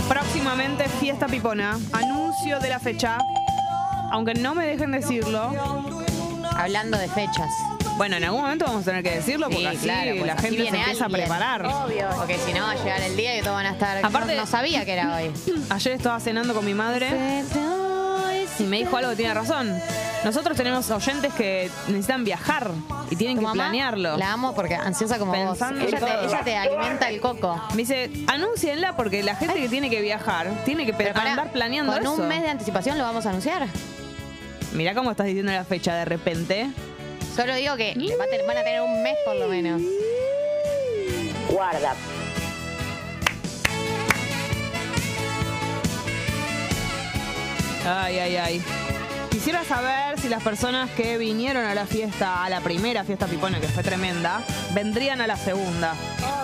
Próximamente 0.09 0.89
fiesta 1.01 1.27
pipona. 1.27 1.79
Anuncio 1.93 2.59
de 2.61 2.69
la 2.69 2.79
fecha. 2.79 3.19
Aunque 4.13 4.35
no 4.35 4.55
me 4.55 4.67
dejen 4.67 4.93
decirlo. 4.93 5.53
Hablando 6.57 6.99
de 6.99 7.09
fechas. 7.09 7.49
Bueno, 7.97 8.17
en 8.17 8.25
algún 8.25 8.43
momento 8.43 8.65
vamos 8.67 8.83
a 8.83 8.85
tener 8.85 9.03
que 9.03 9.11
decirlo 9.17 9.47
porque 9.47 9.61
Sí, 9.61 9.67
así 9.67 9.79
claro, 9.79 10.11
pues 10.13 10.27
la 10.27 10.33
así 10.35 10.43
gente 10.43 10.57
se 10.57 10.63
viene 10.63 10.79
empieza 10.81 11.05
alguien. 11.07 11.23
a 11.23 11.27
preparar. 11.27 11.67
Obvio. 11.67 12.09
Porque 12.17 12.39
si 12.39 12.53
no 12.53 12.63
va 12.63 12.71
a 12.73 12.75
llegar 12.75 13.01
el 13.03 13.17
día 13.17 13.37
y 13.39 13.41
todos 13.41 13.55
van 13.55 13.67
a 13.67 13.71
estar. 13.73 14.05
Aparte- 14.05 14.35
no, 14.35 14.43
no 14.43 14.47
sabía 14.47 14.85
que 14.85 14.93
era 14.93 15.17
hoy. 15.17 15.31
Ayer 15.71 15.93
estaba 15.95 16.21
cenando 16.21 16.55
con 16.55 16.65
mi 16.65 16.75
madre 16.75 17.09
y 18.59 18.63
me 18.65 18.79
dijo 18.79 18.97
algo 18.97 19.11
que 19.11 19.17
tiene 19.17 19.35
razón. 19.35 19.75
Nosotros 20.25 20.57
tenemos 20.57 20.89
oyentes 20.91 21.33
que 21.35 21.69
necesitan 21.89 22.23
viajar 22.25 22.71
y 23.11 23.17
tienen 23.17 23.37
Tu 23.37 23.41
que 23.41 23.47
mamá 23.49 23.65
planearlo. 23.65 24.17
La 24.17 24.33
amo 24.33 24.55
porque 24.55 24.75
ansiosa 24.77 25.19
como 25.19 25.33
Pensando 25.33 25.81
vos. 25.81 25.89
en 25.89 25.97
Ella 25.97 26.07
te, 26.07 26.13
todo. 26.13 26.29
ella 26.29 26.41
te 26.45 26.57
alimenta 26.57 27.09
el 27.09 27.21
coco. 27.21 27.61
Me 27.71 27.79
dice, 27.79 28.11
anúncienla 28.29 28.95
porque 28.97 29.23
la 29.25 29.35
gente 29.37 29.61
que 29.61 29.69
tiene 29.69 29.91
que 29.91 30.01
viajar 30.01 30.49
tiene 30.65 30.87
que 30.87 30.93
pe- 30.93 31.05
Pero 31.05 31.15
pará, 31.15 31.31
andar 31.33 31.51
planeando 31.53 31.93
Con 31.93 32.03
eso. 32.03 32.13
un 32.15 32.29
mes 32.29 32.43
de 32.43 32.51
anticipación 32.51 32.99
lo 32.99 33.05
vamos 33.05 33.27
a 33.27 33.31
anunciar. 33.31 33.67
Mirá 34.75 34.95
cómo 34.95 35.11
estás 35.11 35.27
diciendo 35.27 35.53
la 35.53 35.65
fecha 35.65 35.95
de 35.95 36.05
repente. 36.05 36.71
Solo 37.37 37.55
digo 37.55 37.77
que 37.77 37.95
le 37.95 38.17
va 38.17 38.25
a 38.25 38.27
tener- 38.27 38.47
van 38.47 38.57
a 38.59 38.65
tener 38.65 38.81
un 38.83 39.03
mes 39.03 39.17
por 39.25 39.37
lo 39.37 39.49
menos. 39.49 39.81
Guarda. 41.51 41.95
Ay, 47.87 48.19
ay, 48.19 48.37
ay. 48.37 48.63
Quisiera 49.31 49.65
saber 49.65 50.21
si 50.21 50.29
las 50.29 50.43
personas 50.43 50.91
que 50.91 51.19
vinieron 51.19 51.65
a 51.65 51.75
la 51.75 51.87
fiesta, 51.87 52.45
a 52.45 52.49
la 52.49 52.61
primera 52.61 53.03
fiesta 53.03 53.27
pipona, 53.27 53.61
que 53.61 53.67
fue 53.67 53.83
tremenda, 53.83 54.43
vendrían 54.73 55.21
a 55.21 55.27
la 55.27 55.37
segunda. 55.37 55.95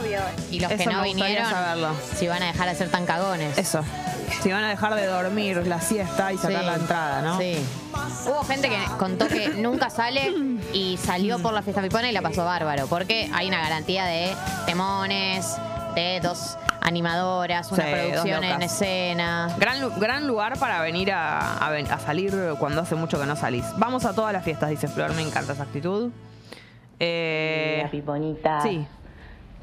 Obvio. 0.00 0.20
Y 0.50 0.58
los 0.58 0.68
que 0.72 0.82
Eso 0.82 0.90
no 0.90 1.02
me 1.02 1.08
gustaría 1.08 1.26
vinieron, 1.36 1.50
saberlo. 1.50 1.94
si 2.18 2.26
van 2.26 2.42
a 2.42 2.46
dejar 2.46 2.68
de 2.68 2.74
ser 2.74 2.90
tan 2.90 3.06
cagones. 3.06 3.56
Eso. 3.56 3.84
Si 4.40 4.50
van 4.52 4.64
a 4.64 4.68
dejar 4.70 4.94
de 4.94 5.06
dormir 5.06 5.66
la 5.66 5.80
siesta 5.80 6.32
y 6.32 6.38
sacar 6.38 6.60
Sí, 6.60 6.66
la 6.66 6.74
entrada, 6.74 7.22
¿no? 7.22 7.38
Sí. 7.38 7.56
Hubo 8.26 8.42
gente 8.44 8.68
que 8.68 8.78
contó 8.98 9.26
que 9.28 9.48
nunca 9.50 9.90
sale 9.90 10.32
y 10.72 10.96
salió 10.98 11.38
por 11.40 11.52
la 11.52 11.62
fiesta 11.62 11.82
pipona 11.82 12.08
y 12.08 12.12
la 12.12 12.22
pasó 12.22 12.44
bárbaro. 12.44 12.86
Porque 12.86 13.30
hay 13.34 13.48
una 13.48 13.60
garantía 13.60 14.04
de 14.04 14.32
temones, 14.66 15.56
de 15.94 16.20
dos 16.22 16.56
animadoras, 16.80 17.70
una 17.72 17.84
Sí, 17.84 17.90
producción 17.92 18.44
en 18.44 18.62
escena. 18.62 19.54
Gran, 19.58 19.98
gran 19.98 20.26
lugar 20.26 20.58
para 20.58 20.80
venir 20.80 21.10
a, 21.12 21.58
a 21.58 21.70
ven- 21.70 21.90
a 21.90 21.98
salir 21.98 22.34
cuando 22.58 22.80
hace 22.82 22.94
mucho 22.94 23.18
que 23.20 23.26
no 23.26 23.36
salís. 23.36 23.64
Vamos 23.76 24.04
a 24.04 24.14
todas 24.14 24.32
las 24.32 24.44
fiestas, 24.44 24.70
dice 24.70 24.88
Flor. 24.88 25.14
Me 25.14 25.22
encanta 25.22 25.52
esa 25.54 25.64
actitud. 25.64 26.10
Eh, 27.00 27.78
Hola, 27.80 27.90
Piponita. 27.90 28.60
sí. 28.60 28.86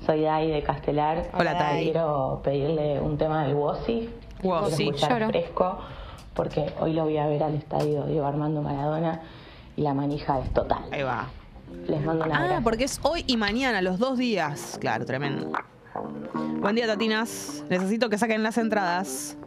Soy 0.06 0.22
Dai 0.22 0.52
de 0.52 0.62
Castelar. 0.62 1.30
Hola, 1.34 1.54
Dai. 1.54 1.84
Quiero 1.86 2.42
pedirle 2.44 3.00
un 3.00 3.18
tema 3.18 3.44
del 3.46 3.56
Wossi. 3.56 4.10
Quiero 4.42 4.68
escuchar 4.68 5.12
Lloro. 5.14 5.30
fresco 5.30 5.80
porque 6.34 6.74
hoy 6.80 6.94
lo 6.94 7.04
voy 7.06 7.18
a 7.18 7.28
ver 7.28 7.44
al 7.44 7.56
estadio 7.56 8.04
Diego 8.06 8.26
Armando 8.26 8.62
Maradona 8.62 9.22
y 9.78 9.82
la 9.82 9.94
manija 9.94 10.40
es 10.40 10.54
total. 10.54 10.84
ahí 10.92 11.04
va. 11.04 11.28
Les 11.88 12.02
mando 12.04 12.26
un 12.26 12.32
Ah, 12.32 12.44
abrazo. 12.44 12.64
porque 12.64 12.84
es 12.86 13.00
hoy 13.04 13.24
y 13.28 13.38
mañana, 13.38 13.82
los 13.82 14.00
dos 14.00 14.18
días. 14.18 14.78
Claro, 14.80 15.06
tremendo. 15.06 15.52
Buen 16.60 16.76
día, 16.76 16.88
Tatinas. 16.88 17.64
Necesito 17.70 18.10
que 18.10 18.18
saquen 18.18 18.44
las 18.44 18.58
entradas. 18.58 19.38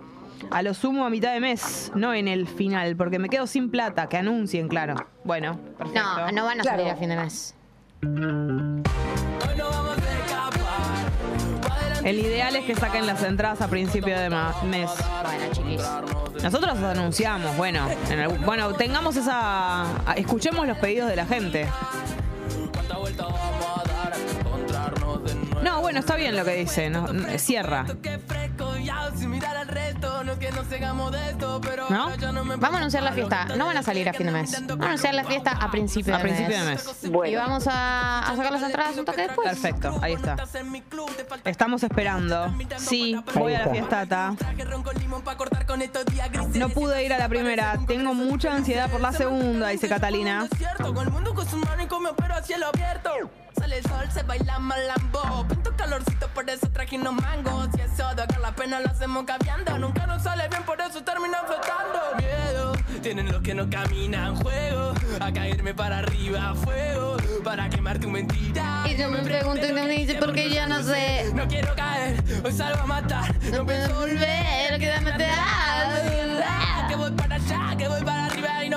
A 0.51 0.63
lo 0.63 0.73
sumo 0.73 1.05
a 1.05 1.11
mitad 1.11 1.33
de 1.33 1.41
mes, 1.41 1.91
no 1.95 2.15
en 2.15 2.29
el 2.29 2.47
final, 2.47 2.97
porque 2.97 3.19
me 3.19 3.29
quedo 3.29 3.47
sin 3.47 3.71
plata. 3.71 4.09
Que 4.09 4.17
anuncien, 4.19 4.69
claro. 4.69 4.95
Bueno, 5.25 5.59
perfecto. 5.77 6.01
No, 6.17 6.33
no 6.33 6.45
van 6.45 6.61
a 6.61 6.65
salir 6.65 6.89
a 6.89 6.97
fin 6.97 7.09
de 7.11 7.17
mes. 7.17 7.55
El 12.05 12.19
ideal 12.21 12.55
es 12.57 12.65
que 12.65 12.75
saquen 12.75 13.07
las 13.07 13.23
entradas 13.23 13.61
a 13.61 13.69
principio 13.69 14.19
de 14.19 14.31
mes. 14.31 14.91
Bueno, 15.23 15.45
chiquis. 15.53 15.83
Nosotros 16.43 16.79
anunciamos, 16.79 17.57
bueno, 17.57 17.89
en 18.11 18.45
bueno, 18.47 18.73
tengamos 18.75 19.17
esa, 19.17 19.83
a- 20.09 20.15
escuchemos 20.17 20.67
los 20.67 20.79
pedidos 20.79 21.09
de 21.09 21.17
la 21.17 21.27
gente. 21.27 21.67
No, 25.63 25.81
bueno, 25.81 25.99
está 26.01 26.17
bien 26.17 26.37
lo 26.37 26.45
que 26.45 26.55
dice, 26.55 26.89
no, 26.91 27.07
¿No? 31.91 32.09
Vamos 32.59 32.75
a 32.75 32.79
anunciar 32.79 33.03
la 33.03 33.13
fiesta. 33.13 33.45
No 33.57 33.67
van 33.67 33.77
a 33.77 33.83
salir 33.83 34.09
a 34.09 34.13
fin 34.13 34.27
de 34.27 34.33
mes. 34.33 34.53
Vamos 34.67 34.83
a 34.83 34.87
anunciar 34.87 35.15
la 35.15 35.25
fiesta 35.25 35.51
a 35.53 35.71
principio 35.71 36.15
A 36.15 36.19
de 36.19 36.25
principio 36.25 36.59
de 36.59 36.65
mes. 36.65 36.85
mes. 37.03 37.31
Y 37.31 37.35
vamos 37.37 37.67
a, 37.67 38.21
a 38.21 38.37
sacar 38.37 38.53
las 38.53 38.63
entradas 38.63 38.97
un 38.97 39.05
toque 39.05 39.23
después. 39.23 39.49
Perfecto, 39.49 39.99
ahí 40.03 40.13
está. 40.15 40.37
Estamos 41.45 41.83
esperando. 41.83 42.55
Sí, 42.79 43.17
voy 43.35 43.55
a 43.55 43.65
la 43.67 43.71
fiestata. 43.71 44.35
No 46.59 46.69
pude 46.69 47.05
ir 47.05 47.13
a 47.13 47.19
la 47.19 47.29
primera. 47.29 47.79
Tengo 47.87 48.15
mucha 48.15 48.53
ansiedad 48.55 48.91
por 48.91 49.01
la 49.01 49.13
segunda, 49.13 49.69
dice 49.69 49.89
Catalina. 49.89 50.47
Sale 53.59 53.79
el 53.79 53.83
sol, 53.85 54.09
se 54.13 54.23
baila 54.23 54.59
malambo. 54.59 55.47
Pinto 55.49 55.75
calorcito, 55.77 56.29
por 56.29 56.49
eso 56.49 56.69
traje 56.71 56.97
unos 56.97 57.15
mangos. 57.15 57.69
Y 57.77 57.81
eso 57.81 58.15
de 58.15 58.23
acá 58.23 58.39
la 58.39 58.55
pena 58.55 58.81
lo 58.81 58.91
hacemos 58.91 59.25
cambiando. 59.25 59.79
Nunca 59.79 60.07
nos 60.07 60.23
sale 60.23 60.49
bien, 60.49 60.63
por 60.65 60.81
eso 60.81 61.03
terminan 61.03 61.41
flotando. 61.47 62.01
Miedo, 62.19 62.73
tienen 63.03 63.31
los 63.33 63.43
que 63.43 63.55
no 63.55 63.69
caminan. 63.69 64.37
Juego 64.37 64.95
a 65.21 65.33
caerme 65.33 65.75
para 65.75 65.99
arriba. 65.99 66.55
Fuego 66.55 67.17
para 67.43 67.69
quemar 67.69 67.99
tu 67.99 68.09
mentira. 68.11 68.85
Y 68.87 68.97
yo 68.97 69.09
me 69.09 69.19
pregunto 69.19 69.67
y 69.67 69.73
me 69.73 69.89
dice 69.89 70.15
por 70.15 70.33
qué 70.33 70.51
ya 70.51 70.67
no 70.67 70.83
sé. 70.83 71.31
No 71.35 71.47
quiero 71.49 71.75
caer, 71.75 72.23
hoy 72.45 72.53
salgo 72.53 72.83
a 72.83 72.87
matar. 72.87 73.35
No 73.53 73.65
puedo 73.65 73.95
volver, 73.95 74.79
quédame 74.79 75.13
Que 76.89 76.97
voy 76.97 77.11
para 77.13 77.37
allá, 77.37 77.77
que 77.77 77.89
voy 77.89 78.03
para 78.03 78.18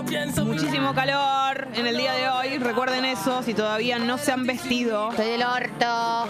Muchísimo 0.02 0.96
calor 0.96 1.68
en 1.76 1.86
el 1.86 1.96
día 1.96 2.14
de 2.14 2.28
hoy. 2.28 2.58
Recuerden 2.58 3.06
eso, 3.06 3.44
si 3.44 3.54
todavía 3.54 4.00
no 4.00 4.18
se 4.18 4.32
han 4.32 4.48
vestido. 4.48 5.12
Estoy 5.12 5.28
del 5.28 5.44
orto. 5.44 6.28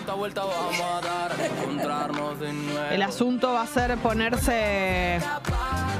El 2.92 3.01
asunto 3.01 3.54
va 3.54 3.62
a 3.62 3.68
ser 3.68 3.98
ponerse 4.00 5.20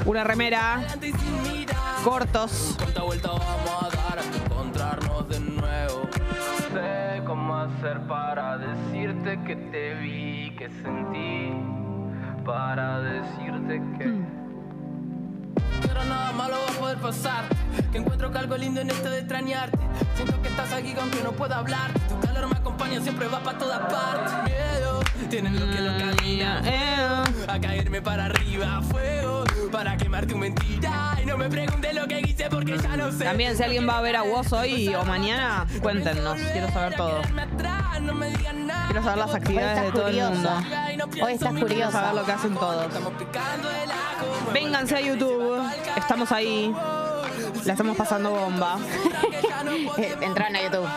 una 0.04 0.22
remera, 0.22 0.82
cortos. 2.04 2.76
Esta 2.86 3.02
vuelta 3.04 3.30
vamos 3.30 3.70
a 3.70 3.96
dar, 3.96 4.18
a 4.18 4.44
encontrarnos 4.44 5.28
de 5.30 5.40
nuevo. 5.40 6.08
Sé 6.74 7.22
cómo 7.24 7.56
hacer 7.56 8.00
para 8.06 8.58
decirte 8.58 9.40
que 9.46 9.56
te 9.56 9.94
vi, 9.94 10.54
que 10.58 10.68
sentí. 10.82 11.52
Para 12.44 13.00
decirte 13.00 13.82
que. 13.98 14.41
Nada 15.94 16.32
malo 16.32 16.56
va 16.66 16.74
a 16.74 16.78
poder 16.78 16.98
pasar. 16.98 17.44
Que 17.90 17.98
encuentro 17.98 18.30
que 18.30 18.38
algo 18.38 18.56
lindo 18.56 18.80
en 18.80 18.90
esto 18.90 19.10
de 19.10 19.18
extrañarte. 19.18 19.78
Siento 20.16 20.40
que 20.42 20.48
estás 20.48 20.72
aquí 20.72 20.94
aunque 20.98 21.22
no 21.22 21.32
puedo 21.32 21.54
hablar. 21.54 21.90
Tu 22.08 22.18
calor 22.26 22.48
me 22.48 22.56
acompaña, 22.56 23.00
siempre 23.00 23.28
va 23.28 23.40
para 23.40 23.58
todas 23.58 23.80
partes. 23.92 24.32
Miedo, 24.44 25.00
tienen 25.30 25.54
lo 25.58 25.66
que 25.74 25.80
no 25.82 25.98
caminan. 26.16 26.66
Eh, 26.66 27.22
A 27.48 27.60
caerme 27.60 28.00
para 28.02 28.26
arriba, 28.26 28.80
fuego, 28.82 29.41
para 29.72 29.96
quemar 29.96 30.26
tu 30.26 30.36
mentira. 30.36 31.18
Y 31.20 31.26
no 31.26 31.36
me 31.38 31.48
preguntes 31.48 31.94
lo 31.94 32.06
que 32.06 32.20
hice 32.20 32.48
porque 32.50 32.78
también 33.18 33.56
si 33.56 33.62
alguien 33.62 33.88
va 33.88 33.98
a 33.98 34.02
ver 34.02 34.16
a 34.16 34.22
vos 34.22 34.52
hoy 34.52 34.94
o 34.94 35.04
mañana, 35.04 35.66
cuéntenos. 35.80 36.38
Quiero 36.52 36.70
saber 36.70 36.94
todo. 36.94 37.22
Quiero 38.86 39.02
saber 39.02 39.18
las 39.18 39.34
actividades 39.34 39.82
de 39.82 39.92
todo 39.92 40.08
el 40.08 40.16
mundo. 40.16 40.50
Hoy 41.22 41.32
estás 41.32 41.50
Quiero 41.52 41.66
curiosa. 41.66 41.92
saber 41.92 42.14
lo 42.14 42.24
que 42.24 42.32
hacen 42.32 42.54
todos. 42.54 42.86
Vénganse 44.52 44.96
a 44.96 45.00
YouTube. 45.00 45.62
Estamos 45.96 46.30
ahí. 46.30 46.72
La 47.64 47.72
estamos 47.72 47.96
pasando 47.96 48.30
bomba. 48.30 48.78
Entraron 50.20 50.56
a 50.56 50.62
YouTube. 50.62 50.88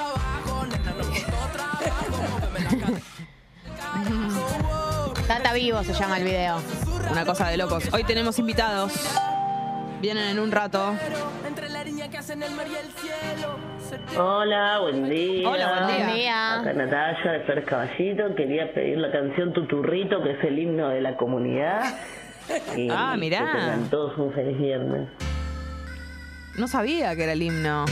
Tata 5.27 5.53
Vivo 5.53 5.83
se 5.83 5.93
llama 5.93 6.17
el 6.17 6.23
video. 6.25 6.84
Una 7.11 7.25
cosa 7.25 7.49
de 7.49 7.57
locos. 7.57 7.83
Hoy 7.93 8.03
tenemos 8.03 8.39
invitados. 8.39 8.93
Vienen 10.01 10.29
en 10.29 10.39
un 10.39 10.51
rato. 10.51 10.93
Hola, 14.17 14.79
buen 14.79 15.09
día. 15.09 15.49
Hola, 15.49 15.69
buen 15.69 15.87
día. 15.87 16.05
Buen 16.05 16.15
día. 16.15 16.59
Acá 16.59 16.73
Natalia 16.73 17.31
de 17.31 17.39
Fer 17.45 17.65
Caballito. 17.65 18.35
Quería 18.35 18.73
pedir 18.73 18.97
la 18.97 19.11
canción 19.11 19.53
Tuturrito, 19.53 20.21
que 20.23 20.31
es 20.31 20.43
el 20.43 20.59
himno 20.59 20.89
de 20.89 21.01
la 21.01 21.15
comunidad. 21.17 21.81
Y 22.77 22.89
Ah, 22.91 23.15
mirá. 23.17 23.39
Que 23.39 23.57
tengan 23.57 23.89
todos 23.89 24.15
un 24.19 24.31
feliz 24.31 24.55
viernes. 24.59 25.09
No 26.59 26.67
sabía 26.67 27.15
que 27.15 27.23
era 27.23 27.33
el 27.33 27.41
himno. 27.41 27.85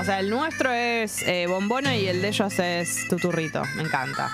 O 0.00 0.04
sea, 0.04 0.18
el 0.18 0.30
nuestro 0.30 0.72
es 0.72 1.22
eh, 1.28 1.46
Bombona 1.46 1.94
y 1.94 2.08
el 2.08 2.22
de 2.22 2.28
ellos 2.28 2.58
es 2.58 3.06
Tuturrito. 3.10 3.60
Me 3.76 3.82
encanta. 3.82 4.30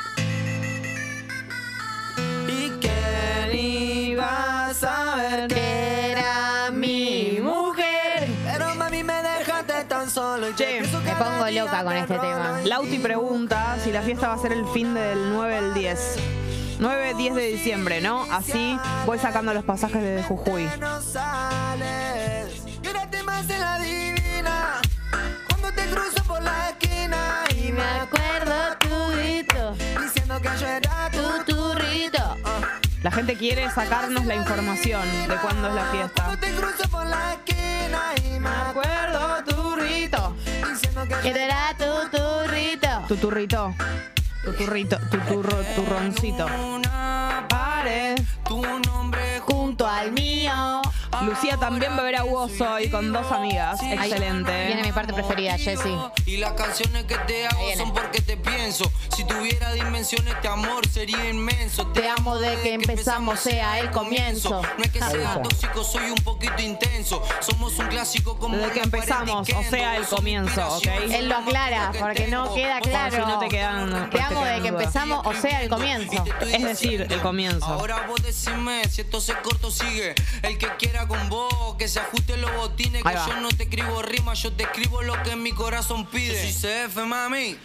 Saber 4.82 5.48
Que 5.48 6.12
era 6.12 6.70
mi 6.72 7.38
mujer. 7.40 8.28
Pero 8.44 8.74
mami 8.74 9.04
me 9.04 9.22
dejaste 9.22 9.84
tan 9.84 10.10
solo 10.10 10.50
y 10.50 10.54
Che, 10.54 10.82
Me 10.82 11.14
pongo 11.14 11.48
loca 11.50 11.84
con 11.84 11.96
este 11.96 12.18
tema. 12.18 12.60
Lauti 12.64 12.98
pregunta 12.98 13.76
si 13.82 13.92
la 13.92 14.02
fiesta 14.02 14.28
va 14.28 14.34
a 14.34 14.38
ser 14.38 14.52
el 14.52 14.66
fin 14.66 14.92
del 14.94 15.30
9 15.30 15.54
del 15.54 15.74
10. 15.74 16.16
9, 16.80 17.14
10 17.16 17.34
de 17.36 17.46
diciembre, 17.46 18.00
¿no? 18.00 18.24
Así 18.32 18.76
voy 19.06 19.18
sacando 19.18 19.54
los 19.54 19.64
pasajes 19.64 20.02
desde 20.02 20.24
Jujuy. 20.24 20.68
La 33.02 33.10
gente 33.10 33.34
quiere 33.36 33.68
sacarnos 33.68 34.26
la 34.26 34.36
información 34.36 35.02
de 35.26 35.34
cuándo 35.36 35.68
es 35.68 35.74
la 35.74 35.84
fiesta. 35.86 36.24
Cuando 36.24 36.38
te 36.38 36.52
cruzo 36.52 36.88
por 36.88 37.04
la 37.04 37.32
esquina 37.32 38.00
y 38.24 38.38
me 38.38 38.48
acuerdo, 38.48 39.44
que 39.44 41.30
Que 41.32 41.44
era 41.44 41.74
tu 41.76 42.16
turrito. 42.16 42.88
Tu 43.08 43.16
turrito. 43.16 43.74
Tu 44.44 44.52
turrito, 44.52 44.98
tu 45.10 45.18
turro, 45.18 45.56
turroncito. 45.74 46.46
Tu 48.46 48.62
nombre 48.62 49.40
Junto 49.40 49.86
al 49.86 50.12
mío. 50.12 50.82
Lucía 51.24 51.56
también 51.56 51.92
va 51.92 51.98
a 51.98 52.02
ver 52.02 52.16
a 52.16 52.22
vos 52.24 52.60
hoy 52.60 52.88
con 52.90 53.12
dos 53.12 53.30
amigas. 53.30 53.80
Viene 53.80 53.96
mi 53.96 54.06
Excelente. 54.06 54.92
parte 54.92 55.12
preferida, 55.12 55.56
Jessie. 55.56 55.96
Y 56.26 56.38
las 56.38 56.52
canciones 56.52 57.04
que 57.04 57.16
te 57.16 57.46
hago 57.46 57.62
son 57.76 57.92
porque 57.92 58.20
te 58.20 58.36
pienso. 58.36 58.90
Si 59.14 59.24
tuviera 59.24 59.72
dimensiones, 59.72 60.34
este 60.34 60.48
amor 60.48 60.86
sería 60.88 61.28
inmenso. 61.28 61.86
Te 61.88 62.08
amo 62.08 62.38
de 62.38 62.56
que 62.62 62.74
empezamos, 62.74 63.38
sea 63.40 63.78
el 63.78 63.90
comienzo. 63.90 64.62
No 64.76 64.84
es 64.84 64.90
que 64.90 64.98
sea 64.98 65.42
tóxico, 65.42 65.84
soy 65.84 66.10
un 66.10 66.18
poquito 66.24 66.60
intenso. 66.60 67.22
Somos 67.40 67.78
un 67.78 67.86
clásico 67.86 68.38
como 68.38 68.56
Desde 68.56 68.72
que 68.72 68.80
empezamos, 68.80 69.48
o 69.48 69.62
sea, 69.62 69.96
el 69.96 70.06
comienzo, 70.06 70.76
¿ok? 70.76 70.86
Él 71.10 71.28
lo 71.28 71.36
aclara 71.36 71.92
porque 71.98 72.28
no 72.28 72.52
queda 72.54 72.80
claro. 72.80 73.16
Si 73.16 73.30
no 73.30 73.38
te 73.38 73.48
quedan. 73.48 74.10
Te 74.10 74.18
te 74.18 74.22
amo 74.22 74.44
de 74.44 74.60
que 74.60 74.68
empezamos, 74.68 75.26
o 75.26 75.34
sea, 75.34 75.62
el 75.62 75.68
comienzo. 75.68 76.24
Es 76.40 76.64
decir, 76.64 77.06
el 77.08 77.20
comienzo. 77.20 77.64
Ahora 77.64 78.06
vos 78.08 78.22
decime 78.22 78.88
si 78.88 79.02
esto 79.02 79.20
se 79.20 79.34
corto 79.34 79.70
sigue. 79.70 80.14
El 80.42 80.58
que 80.58 80.68
quiera 80.78 81.06
con 81.12 81.28
vos, 81.28 81.76
que 81.78 81.88
se 81.88 82.00
ajuste 82.00 82.36
los 82.38 82.54
botines. 82.56 83.02
Que 83.02 83.14
va. 83.14 83.26
yo 83.26 83.36
no 83.40 83.48
te 83.50 83.64
escribo 83.64 84.00
rimas, 84.02 84.42
yo 84.42 84.52
te 84.52 84.64
escribo 84.64 85.02
lo 85.02 85.20
que 85.22 85.36
mi 85.36 85.52
corazón 85.52 86.06
pide. 86.06 86.34
Yo 86.50 86.58
soy 86.58 86.70
CF, 86.88 86.96
mami. 87.06 87.56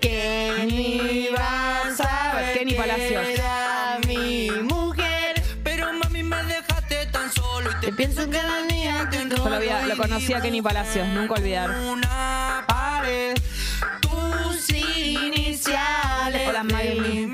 Que 0.00 0.64
ni 0.66 1.28
vas 1.36 2.00
a 2.00 2.34
ver 2.36 2.58
Kenny 2.58 2.74
Palacios. 2.74 3.26
Era 3.28 3.98
mi 4.06 4.50
mujer. 4.62 5.42
Pero 5.62 5.92
mami, 5.92 6.22
me 6.22 6.42
dejaste 6.44 7.06
tan 7.06 7.32
solo 7.32 7.70
y 7.70 7.74
te, 7.80 7.86
Te 7.88 7.92
pienso 7.92 8.28
cada 8.30 8.62
día 8.62 9.08
que 9.10 9.28
Yo 9.28 9.48
lo, 9.48 9.60
vi 9.60 9.68
a- 9.68 9.86
lo 9.86 9.96
conocí 9.96 10.32
a 10.32 10.40
Kenny 10.40 10.62
Palacios, 10.62 11.06
nunca 11.08 11.34
olvidar. 11.34 11.70
una 11.70 12.64
pared. 12.66 13.36
tus 14.00 14.70
iniciales. 14.70 16.48
Hola, 16.48 16.62
De 16.64 16.72
Maggie. 16.72 17.26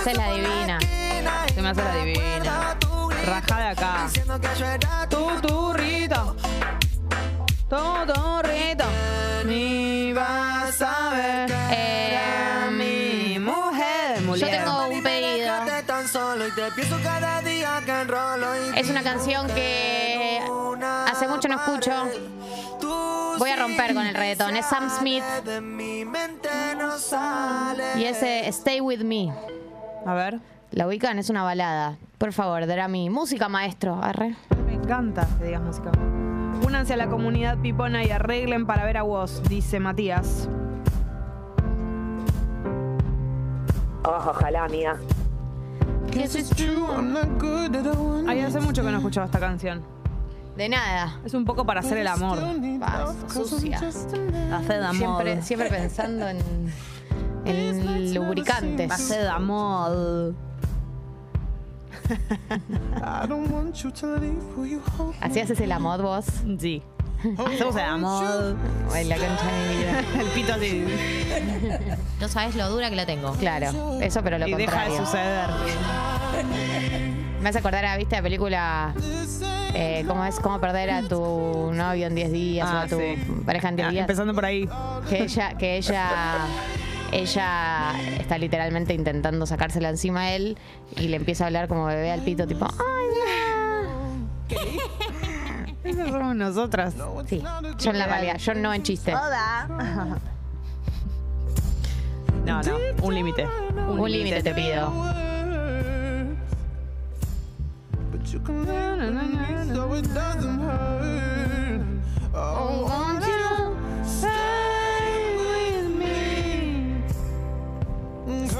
Haces 0.00 0.16
la 0.16 0.32
divina. 0.32 0.78
Se 1.54 1.60
me 1.60 1.68
hace 1.68 1.84
la 1.84 1.94
divina. 1.96 2.76
Rajá 3.26 3.58
de 3.58 3.66
acá. 3.68 4.04
Diciendo 4.06 4.40
que 4.40 4.48
yo 4.58 4.64
era 4.66 5.06
tu 5.08 5.20
Tu 5.40 5.48
turrito. 5.48 6.36
Tu 7.68 8.12
turrito. 8.12 8.84
Mi 9.44 10.12
vas 10.14 10.80
a 10.80 11.10
ver. 11.10 11.50
Mi 12.72 13.38
mujer. 13.38 14.16
Yo 14.16 14.22
Mujer. 14.22 14.50
tengo 14.50 14.88
un 14.88 15.02
pedido. 15.02 15.54
te 15.64 15.82
Es 18.80 18.88
una 18.88 19.02
canción 19.02 19.46
que 19.48 20.40
hace 21.10 21.28
mucho 21.28 21.48
no 21.48 21.56
escucho. 21.56 21.92
Voy 23.38 23.50
a 23.50 23.56
romper 23.56 23.92
con 23.94 24.06
el 24.06 24.14
reggaetón. 24.14 24.56
Es 24.56 24.64
Sam 24.66 24.90
Smith 24.98 25.22
y 27.96 28.04
ese 28.04 28.48
Stay 28.48 28.80
With 28.80 29.00
Me. 29.00 29.32
A 30.06 30.14
ver. 30.14 30.40
¿La 30.72 30.86
ubican? 30.86 31.18
Es 31.18 31.30
una 31.30 31.42
balada. 31.42 31.96
Por 32.18 32.32
favor, 32.32 32.66
Drami. 32.66 33.10
Música, 33.10 33.48
maestro. 33.48 33.98
Arre. 34.02 34.36
Me 34.66 34.74
encanta 34.74 35.26
que 35.38 35.46
digas 35.46 35.62
música. 35.62 35.90
Únanse 36.66 36.94
a 36.94 36.96
la 36.96 37.08
comunidad 37.08 37.58
pipona 37.58 38.04
y 38.04 38.10
arreglen 38.10 38.66
para 38.66 38.84
ver 38.84 38.98
a 38.98 39.02
vos, 39.02 39.42
dice 39.48 39.80
Matías. 39.80 40.48
ojalá, 44.04 44.64
amiga. 44.64 44.96
Ay, 48.26 48.40
hace 48.40 48.60
mucho 48.60 48.82
que 48.82 48.90
no 48.90 48.98
escuchaba 48.98 49.26
esta 49.26 49.38
canción. 49.38 49.82
De 50.56 50.68
nada. 50.68 51.20
Es 51.24 51.34
un 51.34 51.44
poco 51.44 51.64
para 51.64 51.80
hacer 51.80 51.98
el 51.98 52.08
amor. 52.08 52.38
Paz, 52.80 53.14
sucia. 53.32 53.78
Hacer 53.78 54.82
amor. 54.82 54.96
Siempre, 54.96 55.42
siempre 55.42 55.70
pensando 55.70 56.28
en, 56.28 56.38
en 57.44 58.14
lubricantes. 58.14 58.90
Hacer 58.90 59.28
amor. 59.28 60.34
¿Así 65.20 65.40
haces 65.40 65.60
el 65.60 65.72
amor 65.72 66.02
vos? 66.02 66.24
Sí. 66.58 66.82
Hacemos 67.38 67.76
el 67.76 67.82
amor. 67.84 68.56
Ay, 68.92 69.04
la 69.04 69.16
concha 69.16 69.46
de 69.52 69.68
mi 69.68 69.76
vida. 69.76 70.04
El 70.20 70.26
pito 70.28 70.54
así. 70.54 70.84
No 72.18 72.28
sabes 72.28 72.56
lo 72.56 72.68
dura 72.70 72.88
que 72.88 72.96
la 72.96 73.04
tengo. 73.04 73.32
Claro, 73.32 74.00
eso 74.00 74.22
pero 74.22 74.38
lo 74.38 74.46
Y 74.48 74.54
deja 74.54 74.84
de 74.88 74.96
contrario. 74.96 75.06
suceder. 75.06 75.50
Me 77.42 77.48
hace 77.50 77.58
acordar 77.58 77.84
a, 77.84 77.96
¿viste 77.98 78.16
la 78.16 78.22
película? 78.22 78.94
Eh, 79.74 80.04
¿Cómo 80.08 80.24
es? 80.24 80.40
¿Cómo 80.40 80.58
perder 80.60 80.90
a 80.90 81.02
tu 81.02 81.70
novio 81.74 82.06
en 82.06 82.14
10 82.14 82.32
días 82.32 82.68
o 82.68 82.72
Ah, 82.72 82.82
a 82.82 82.86
tu 82.88 82.98
sí. 82.98 83.14
pareja 83.44 83.68
en 83.68 83.76
10 83.76 83.88
Ah, 83.88 83.90
días? 83.92 84.00
Empezando 84.02 84.34
por 84.34 84.44
ahí. 84.46 84.68
Que 85.08 85.22
ella, 85.24 85.54
que 85.58 85.76
ella, 85.76 86.38
ella 87.12 87.92
está 88.18 88.38
literalmente 88.38 88.94
intentando 88.94 89.46
sacársela 89.46 89.88
encima 89.88 90.22
a 90.22 90.32
él 90.32 90.58
y 90.96 91.08
le 91.08 91.16
empieza 91.16 91.44
a 91.44 91.46
hablar 91.48 91.68
como 91.68 91.86
bebé 91.86 92.10
al 92.10 92.20
pito, 92.20 92.46
tipo, 92.46 92.66
¡ay, 92.66 93.06
Esas 95.84 96.10
somos 96.10 96.36
nosotras. 96.36 96.94
no! 96.94 97.22
Sí, 97.26 97.42
yo 97.78 97.90
en 97.90 97.98
la 97.98 98.06
realidad, 98.06 98.36
yo 98.36 98.54
no 98.54 98.74
en 98.74 98.82
chiste. 98.82 99.12
No, 102.44 102.62
no. 102.62 102.76
Un 103.02 103.14
límite. 103.14 103.48
Un 103.88 104.10
límite 104.10 104.42
te 104.42 104.54
pido. 104.54 104.92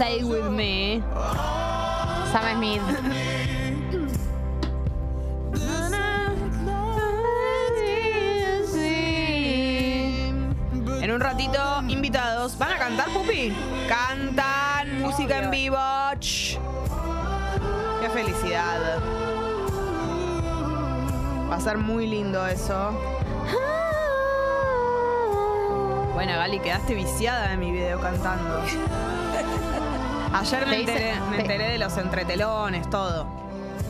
Stay 0.01 0.25
With 0.25 0.49
Me. 0.49 1.03
Sam 2.33 2.57
Smith. 2.57 2.81
En 11.03 11.11
un 11.11 11.21
ratito, 11.21 11.83
invitados. 11.87 12.57
¿Van 12.57 12.73
a 12.73 12.79
cantar, 12.79 13.11
Pupi? 13.11 13.55
Cantan, 13.91 15.03
música 15.03 15.37
en 15.41 15.51
vivo. 15.51 15.77
¡Qué 18.01 18.09
felicidad! 18.09 19.03
Va 21.51 21.57
a 21.57 21.61
ser 21.61 21.77
muy 21.77 22.07
lindo 22.07 22.47
eso. 22.47 22.99
Bueno, 26.15 26.33
Gali, 26.33 26.59
quedaste 26.61 26.95
viciada 26.95 27.53
en 27.53 27.61
mi 27.61 27.71
video 27.71 28.01
cantando. 28.01 28.63
Ayer 30.33 30.67
me 30.67 30.81
enteré, 30.81 31.15
me 31.31 31.37
te- 31.37 31.43
enteré 31.43 31.69
de 31.73 31.79
los 31.79 31.97
entretelones, 31.97 32.89
todo. 32.91 33.27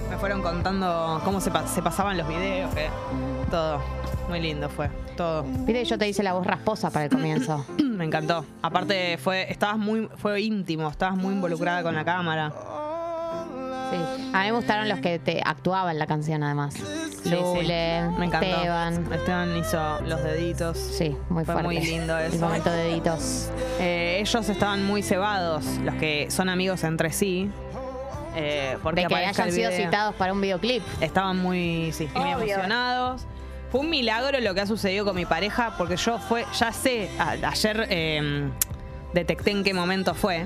Me 0.08 0.16
fueron 0.16 0.42
contando 0.42 1.20
cómo 1.24 1.40
se, 1.40 1.50
pa- 1.50 1.66
se 1.66 1.82
pasaban 1.82 2.16
los 2.18 2.26
videos, 2.26 2.74
que 2.74 2.88
todo. 3.50 3.80
Muy 4.28 4.40
lindo 4.40 4.68
fue, 4.68 4.88
todo. 5.16 5.44
Que 5.66 5.84
yo 5.84 5.98
te 5.98 6.08
hice 6.08 6.22
la 6.22 6.32
voz 6.32 6.46
rasposa 6.46 6.90
para 6.90 7.06
el 7.06 7.10
comienzo. 7.10 7.64
Me 7.84 8.04
encantó. 8.04 8.44
Aparte 8.62 9.18
fue, 9.18 9.50
estabas 9.50 9.76
muy, 9.78 10.08
fue 10.16 10.40
íntimo, 10.40 10.88
estabas 10.88 11.16
muy 11.16 11.34
involucrada 11.34 11.82
con 11.82 11.94
la 11.94 12.04
cámara. 12.04 12.52
Sí. 13.90 13.96
A 14.32 14.38
mí 14.40 14.44
me 14.46 14.52
gustaron 14.52 14.88
los 14.88 15.00
que 15.00 15.18
te 15.18 15.42
actuaban 15.44 15.98
la 15.98 16.06
canción 16.06 16.42
además. 16.42 16.74
Sí, 16.74 17.30
Lule, 17.30 18.02
sí. 18.08 18.14
Me 18.18 18.26
encantó. 18.26 18.46
Esteban. 18.46 19.12
Esteban 19.12 19.56
hizo 19.56 20.00
los 20.02 20.22
deditos. 20.22 20.78
Sí, 20.78 21.16
muy 21.28 21.44
Fue 21.44 21.54
fuerte. 21.54 21.62
muy 21.64 21.80
lindo 21.80 22.16
eso. 22.18 22.34
El 22.34 22.40
momento 22.40 22.70
de 22.70 22.76
deditos. 22.84 23.50
Eh, 23.78 24.18
ellos 24.20 24.48
estaban 24.48 24.84
muy 24.84 25.02
cebados, 25.02 25.64
los 25.84 25.94
que 25.96 26.30
son 26.30 26.48
amigos 26.48 26.82
entre 26.84 27.12
sí. 27.12 27.50
eh, 28.36 28.78
porque 28.82 29.02
De 29.02 29.06
que 29.08 29.14
hayan 29.16 29.50
sido 29.52 29.70
citados 29.72 30.14
para 30.14 30.32
un 30.32 30.40
videoclip. 30.40 30.82
Estaban 31.00 31.36
muy, 31.38 31.90
sí, 31.92 32.08
muy 32.14 32.32
Obvio. 32.32 32.44
emocionados. 32.44 33.22
Fue 33.72 33.80
un 33.80 33.90
milagro 33.90 34.38
lo 34.40 34.54
que 34.54 34.60
ha 34.62 34.66
sucedido 34.66 35.04
con 35.04 35.14
mi 35.16 35.26
pareja, 35.26 35.74
porque 35.76 35.96
yo 35.96 36.18
fue, 36.18 36.44
ya 36.58 36.72
sé, 36.72 37.08
a- 37.18 37.30
ayer 37.50 37.86
eh, 37.90 38.48
detecté 39.12 39.50
en 39.50 39.62
qué 39.64 39.74
momento 39.74 40.14
fue. 40.14 40.44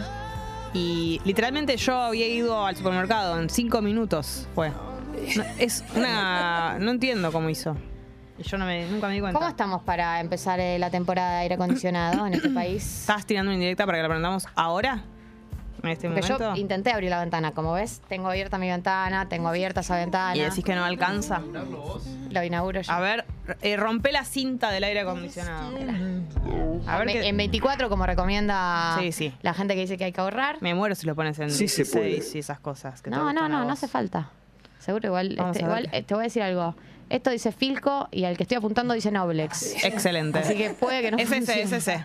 Y 0.74 1.20
literalmente 1.24 1.76
yo 1.76 1.96
había 1.96 2.26
ido 2.26 2.66
al 2.66 2.76
supermercado 2.76 3.40
en 3.40 3.48
cinco 3.48 3.80
minutos. 3.80 4.48
Fue. 4.54 4.70
No, 4.70 5.44
es 5.58 5.84
una. 5.94 6.78
No 6.80 6.90
entiendo 6.90 7.30
cómo 7.32 7.48
hizo. 7.48 7.76
Y 8.37 8.42
yo 8.42 8.58
no 8.58 8.66
me, 8.66 8.84
nunca 8.88 9.06
me 9.06 9.14
di 9.14 9.20
cuenta. 9.20 9.38
¿Cómo 9.38 9.48
estamos 9.48 9.82
para 9.82 10.20
empezar 10.20 10.58
eh, 10.58 10.78
la 10.80 10.90
temporada 10.90 11.37
de 11.37 11.42
aire 11.42 11.54
acondicionado 11.54 12.26
en 12.26 12.34
este 12.34 12.50
país? 12.50 13.00
¿Estás 13.00 13.24
tirando 13.24 13.50
una 13.50 13.54
indirecta 13.54 13.87
para 13.87 13.98
que 13.98 14.02
la 14.02 14.06
aprendamos 14.08 14.46
ahora? 14.56 15.04
En 15.86 15.92
este 15.92 16.08
Porque 16.08 16.26
yo 16.28 16.56
intenté 16.56 16.90
abrir 16.92 17.10
la 17.10 17.20
ventana, 17.20 17.52
como 17.52 17.72
ves, 17.72 18.00
tengo 18.08 18.28
abierta 18.28 18.58
mi 18.58 18.68
ventana, 18.68 19.28
tengo 19.28 19.48
abierta 19.48 19.80
esa 19.80 19.96
ventana. 19.96 20.36
Y 20.36 20.40
decís 20.40 20.64
que 20.64 20.74
no 20.74 20.84
alcanza. 20.84 21.40
Lo 22.30 22.42
inauguro 22.42 22.80
yo. 22.80 22.92
A 22.92 23.00
ver, 23.00 23.24
eh, 23.62 23.76
rompe 23.76 24.10
la 24.12 24.24
cinta 24.24 24.70
del 24.70 24.84
aire 24.84 25.00
acondicionado. 25.00 25.70
A 26.86 26.98
ver 26.98 27.08
En 27.08 27.36
24, 27.36 27.88
como 27.88 28.06
recomienda 28.06 28.96
Sí, 29.00 29.12
sí. 29.12 29.34
la 29.42 29.54
gente 29.54 29.74
que 29.74 29.80
dice 29.82 29.96
que 29.96 30.04
hay 30.04 30.12
que 30.12 30.20
ahorrar. 30.20 30.56
Me 30.60 30.74
muero 30.74 30.94
si 30.94 31.06
lo 31.06 31.14
pones 31.14 31.38
en 31.38 31.50
Sí 31.50 31.68
se 31.68 31.82
16 31.84 31.90
puede. 31.92 32.36
y 32.36 32.38
esas 32.40 32.60
cosas. 32.60 33.00
Que 33.02 33.10
te 33.10 33.16
No, 33.16 33.22
no, 33.22 33.30
gustan 33.30 33.44
a 33.44 33.48
no, 33.48 33.58
no 33.60 33.64
vos. 33.64 33.72
hace 33.74 33.88
falta. 33.88 34.30
Seguro 34.78 35.08
igual. 35.08 35.34
Vamos 35.38 35.56
este, 35.56 35.64
a 35.64 35.68
ver 35.68 35.78
igual 35.78 35.90
qué- 35.90 35.98
eh, 35.98 36.02
te 36.02 36.14
voy 36.14 36.22
a 36.22 36.24
decir 36.24 36.42
algo. 36.42 36.74
Esto 37.10 37.30
dice 37.30 37.52
Filco 37.52 38.08
y 38.10 38.24
al 38.24 38.36
que 38.36 38.42
estoy 38.44 38.56
apuntando 38.56 38.94
dice 38.94 39.10
Noblex. 39.10 39.84
Excelente. 39.84 40.38
Así 40.40 40.54
que 40.56 40.70
puede 40.70 41.02
que 41.02 41.10
no 41.10 41.18
Es 41.18 41.24
ese, 41.26 41.36
funcione. 41.36 41.60
es 41.62 41.72
ese. 41.72 42.04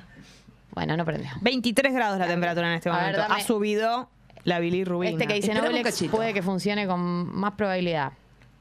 Bueno, 0.72 0.96
no 0.98 1.06
prendió. 1.06 1.30
23 1.42 1.94
grados 1.94 2.20
la 2.20 2.28
temperatura 2.28 2.68
en 2.70 2.74
este 2.76 2.90
A 2.90 2.94
ver, 2.94 3.02
momento. 3.02 3.22
dame- 3.22 3.36
Ha 3.42 3.44
subido 3.46 4.10
la 4.44 4.60
bilirrubina. 4.60 5.12
Este 5.12 5.28
que 5.28 5.34
dice 5.36 5.48
Esperame 5.48 5.68
un 5.70 5.74
Noblex 5.76 5.96
cachito. 5.96 6.16
puede 6.16 6.34
que 6.34 6.42
funcione 6.42 6.88
con 6.88 7.00
más 7.36 7.54
probabilidad. 7.54 8.14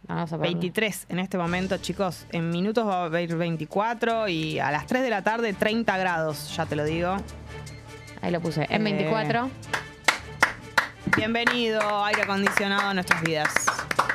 Vamos 0.06 0.24
a 0.32 0.36
probarlo. 0.36 0.52
23 0.58 1.06
en 1.10 1.18
este 1.18 1.36
momento, 1.38 1.76
chicos. 1.78 2.26
En 2.32 2.50
minutos 2.50 2.86
va 2.86 3.02
a 3.02 3.04
haber 3.04 3.36
24 3.36 4.28
y 4.28 4.58
a 4.58 4.70
las 4.70 4.86
3 4.86 5.02
de 5.02 5.10
la 5.10 5.22
tarde 5.22 5.52
30 5.52 5.96
grados, 5.98 6.56
ya 6.56 6.64
te 6.66 6.76
lo 6.76 6.84
digo. 6.84 7.16
Ahí 8.22 8.30
lo 8.32 8.40
puse. 8.40 8.66
En 8.70 8.82
24. 8.84 9.50
Bienvenido, 11.16 12.04
aire 12.04 12.22
acondicionado 12.22 12.88
a 12.88 12.94
nuestras 12.94 13.22
vidas. 13.22 13.48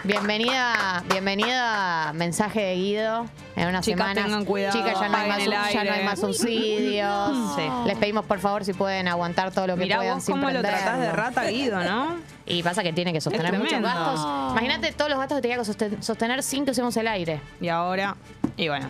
Bienvenida, 0.04 1.02
bienvenida 1.10 2.12
mensaje 2.14 2.60
de 2.62 2.76
Guido 2.76 3.26
en 3.56 3.70
una 3.70 3.80
Chicas, 3.80 4.00
semana. 4.08 4.24
tengan 4.24 4.44
cuidado, 4.44 4.78
Chicas, 4.78 5.00
ya 5.00 5.08
no, 5.08 5.18
hay 5.18 5.30
más, 5.30 5.46
ya 5.74 5.84
no 5.86 5.94
hay 5.94 6.04
más 6.04 6.20
subsidios. 6.20 7.54
Sí. 7.56 7.62
Les 7.86 7.98
pedimos 7.98 8.26
por 8.26 8.40
favor 8.40 8.66
si 8.66 8.74
pueden 8.74 9.08
aguantar 9.08 9.52
todo 9.52 9.68
lo 9.68 9.76
que 9.76 9.84
Mirá 9.84 9.98
puedan 9.98 10.16
vos 10.16 10.24
sin 10.24 10.36
cómo 10.36 10.50
lo 10.50 10.60
tratás 10.62 10.80
de 10.84 10.90
prenderlo. 11.08 11.16
rata, 11.16 11.44
Guido, 11.46 11.84
¿no? 11.84 12.18
Y 12.46 12.64
pasa 12.64 12.84
que 12.84 12.92
tiene 12.92 13.14
que 13.14 13.22
sostener 13.22 13.58
muchos 13.58 13.82
gastos. 13.82 14.52
Imagínate 14.52 14.92
todos 14.92 15.10
los 15.10 15.20
gastos 15.20 15.38
que 15.38 15.42
tenía 15.44 15.58
que 15.58 15.64
sosten- 15.64 16.02
sostener 16.02 16.44
sin 16.44 16.66
que 16.66 16.72
usemos 16.72 16.98
el 16.98 17.08
aire. 17.08 17.40
Y 17.62 17.70
ahora, 17.70 18.16
y 18.58 18.68
bueno. 18.68 18.88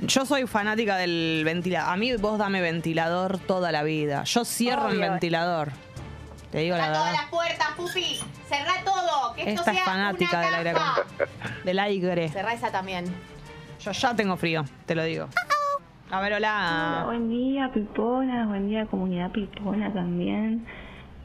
Yo 0.00 0.26
soy 0.26 0.46
fanática 0.46 0.96
del 0.96 1.42
ventilador. 1.44 1.92
A 1.92 1.96
mí 1.96 2.14
vos 2.16 2.36
dame 2.38 2.60
ventilador 2.60 3.38
toda 3.38 3.70
la 3.72 3.82
vida. 3.82 4.24
Yo 4.24 4.44
cierro 4.44 4.88
el 4.90 4.98
ventilador. 4.98 5.70
Te 6.52 6.58
digo 6.58 6.76
la 6.76 6.88
verdad. 6.88 7.14
puertas, 7.30 7.68
Pupi. 7.76 8.20
Cerrá 8.46 8.74
todo. 8.84 9.34
Que 9.34 9.52
Esta 9.54 9.72
es 9.72 9.80
fanática 9.80 10.40
del 10.40 10.54
aire 10.54 10.74
acon- 10.74 11.04
del 11.64 11.78
aire. 11.80 12.28
Cerrá 12.28 12.52
esa 12.52 12.70
también. 12.70 13.06
Yo 13.80 13.90
ya 13.92 14.14
tengo 14.14 14.36
frío, 14.36 14.64
te 14.86 14.94
lo 14.94 15.02
digo. 15.02 15.28
A 16.10 16.20
ver, 16.20 16.34
Hola, 16.34 16.96
hola. 16.98 17.02
buen 17.06 17.30
día, 17.30 17.70
Piponas, 17.72 18.46
buen 18.46 18.68
día, 18.68 18.84
comunidad 18.86 19.30
Pipona 19.32 19.90
también. 19.94 20.64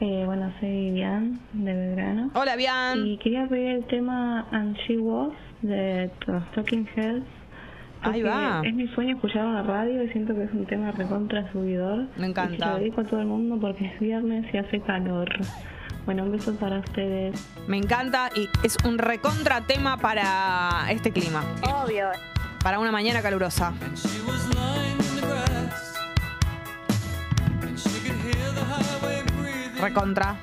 Eh, 0.00 0.22
bueno, 0.24 0.50
soy 0.60 0.70
Vivian 0.70 1.38
de 1.52 1.74
Belgrano. 1.74 2.30
Hola, 2.34 2.56
Bian. 2.56 3.06
Y 3.06 3.18
quería 3.18 3.46
pedir 3.46 3.68
el 3.74 3.84
tema 3.86 4.46
And 4.50 4.76
She 4.78 4.96
Was 4.96 5.32
de 5.60 6.10
los 6.26 6.50
Talking 6.52 6.88
Heads. 6.96 7.26
Ahí 8.02 8.22
va. 8.22 8.62
Es 8.64 8.74
mi 8.74 8.86
sueño 8.88 9.14
escucharlo 9.16 9.50
en 9.50 9.54
la 9.54 9.62
radio 9.62 10.02
y 10.02 10.08
siento 10.10 10.34
que 10.34 10.44
es 10.44 10.52
un 10.52 10.66
tema 10.66 10.92
recontra 10.92 11.50
subidor. 11.52 12.06
Me 12.16 12.28
encanta. 12.28 12.54
Y 12.54 12.58
se 12.58 12.64
lo 12.66 12.78
dedico 12.78 13.00
a 13.00 13.04
todo 13.04 13.20
el 13.20 13.26
mundo 13.26 13.58
porque 13.60 13.86
es 13.86 14.00
viernes 14.00 14.52
y 14.52 14.58
hace 14.58 14.80
calor. 14.80 15.28
Bueno, 16.04 16.24
un 16.24 16.32
beso 16.32 16.54
para 16.56 16.78
ustedes. 16.78 17.38
Me 17.66 17.76
encanta 17.76 18.30
y 18.34 18.48
es 18.62 18.76
un 18.84 18.98
recontra 18.98 19.60
tema 19.62 19.98
para 19.98 20.86
este 20.90 21.10
clima. 21.12 21.42
Obvio. 21.62 22.08
Para 22.62 22.78
una 22.78 22.90
mañana 22.90 23.20
calurosa. 23.20 23.74
Recontra. 29.80 30.36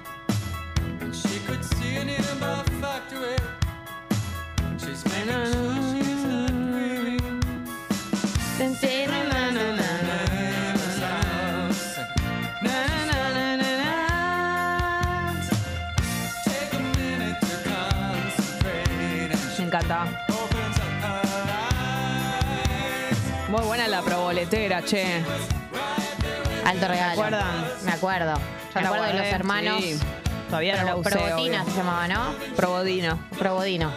Muy 23.56 23.64
buena 23.68 23.88
la 23.88 24.02
proboletera, 24.02 24.84
che. 24.84 25.24
Alto 26.66 26.88
regalo. 26.90 27.14
¿Se 27.16 27.20
acuerdan? 27.22 27.66
Me 27.86 27.92
acuerdo. 27.94 28.34
Me 28.76 28.82
acuerdo 28.82 29.06
de 29.06 29.14
los 29.14 29.26
hermanos. 29.28 29.82
sí. 29.82 30.00
Todavía 30.50 30.76
no 30.78 30.84
la 30.84 30.96
usé. 30.98 31.10
Probotina 31.10 31.62
obvio. 31.64 31.72
se 31.72 31.78
llamaba, 31.78 32.08
¿no? 32.10 32.34
Probodino. 32.58 33.20
Probodino. 33.40 33.92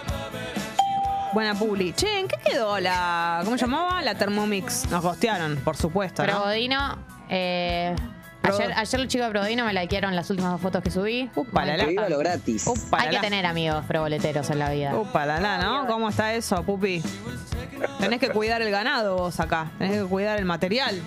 Buena 1.33 1.55
publi. 1.57 1.93
Che, 1.93 2.21
¿en 2.21 2.29
qué 2.29 2.37
quedó 2.45 2.79
la. 2.79 3.41
¿Cómo 3.45 3.59
se 3.59 3.67
llamaba? 3.67 4.01
La 4.03 4.15
Thermomix. 4.15 4.89
Nos 4.91 5.03
costearon, 5.03 5.57
por 5.65 5.77
supuesto. 5.77 6.25
¿no? 6.25 6.29
Probodino. 6.33 6.97
Eh, 7.29 7.97
Pro- 8.41 8.55
ayer, 8.55 8.73
ayer 8.77 9.01
los 9.01 9.09
chicos 9.09 9.27
de 9.27 9.31
Probodino 9.33 9.65
me 9.65 9.75
likearon 9.75 10.15
las 10.15 10.31
últimas 10.31 10.53
dos 10.53 10.61
fotos 10.61 10.83
que 10.85 10.91
subí. 10.93 11.29
Upa, 11.35 11.65
la, 11.65 11.77
la. 11.77 12.09
Lo 12.09 12.19
gratis. 12.19 12.65
Upa, 12.67 12.99
Hay 13.01 13.07
la, 13.07 13.11
que 13.11 13.17
la. 13.17 13.21
tener 13.23 13.45
amigos 13.45 13.85
proboleteros 13.87 14.49
en 14.51 14.59
la 14.61 14.71
vida. 14.71 14.95
Upa, 14.97 15.27
la, 15.27 15.41
la, 15.41 15.59
¿no? 15.59 15.87
¿Cómo 15.89 16.09
está 16.11 16.33
eso, 16.33 16.63
pupi? 16.63 17.03
Tenés 18.01 18.21
que 18.21 18.31
cuidar 18.31 18.63
el 18.63 18.71
ganado 18.71 19.17
vos 19.17 19.39
acá. 19.41 19.71
Tenés 19.79 20.03
que 20.03 20.09
cuidar 20.09 20.39
el 20.39 20.45
material. 20.45 21.01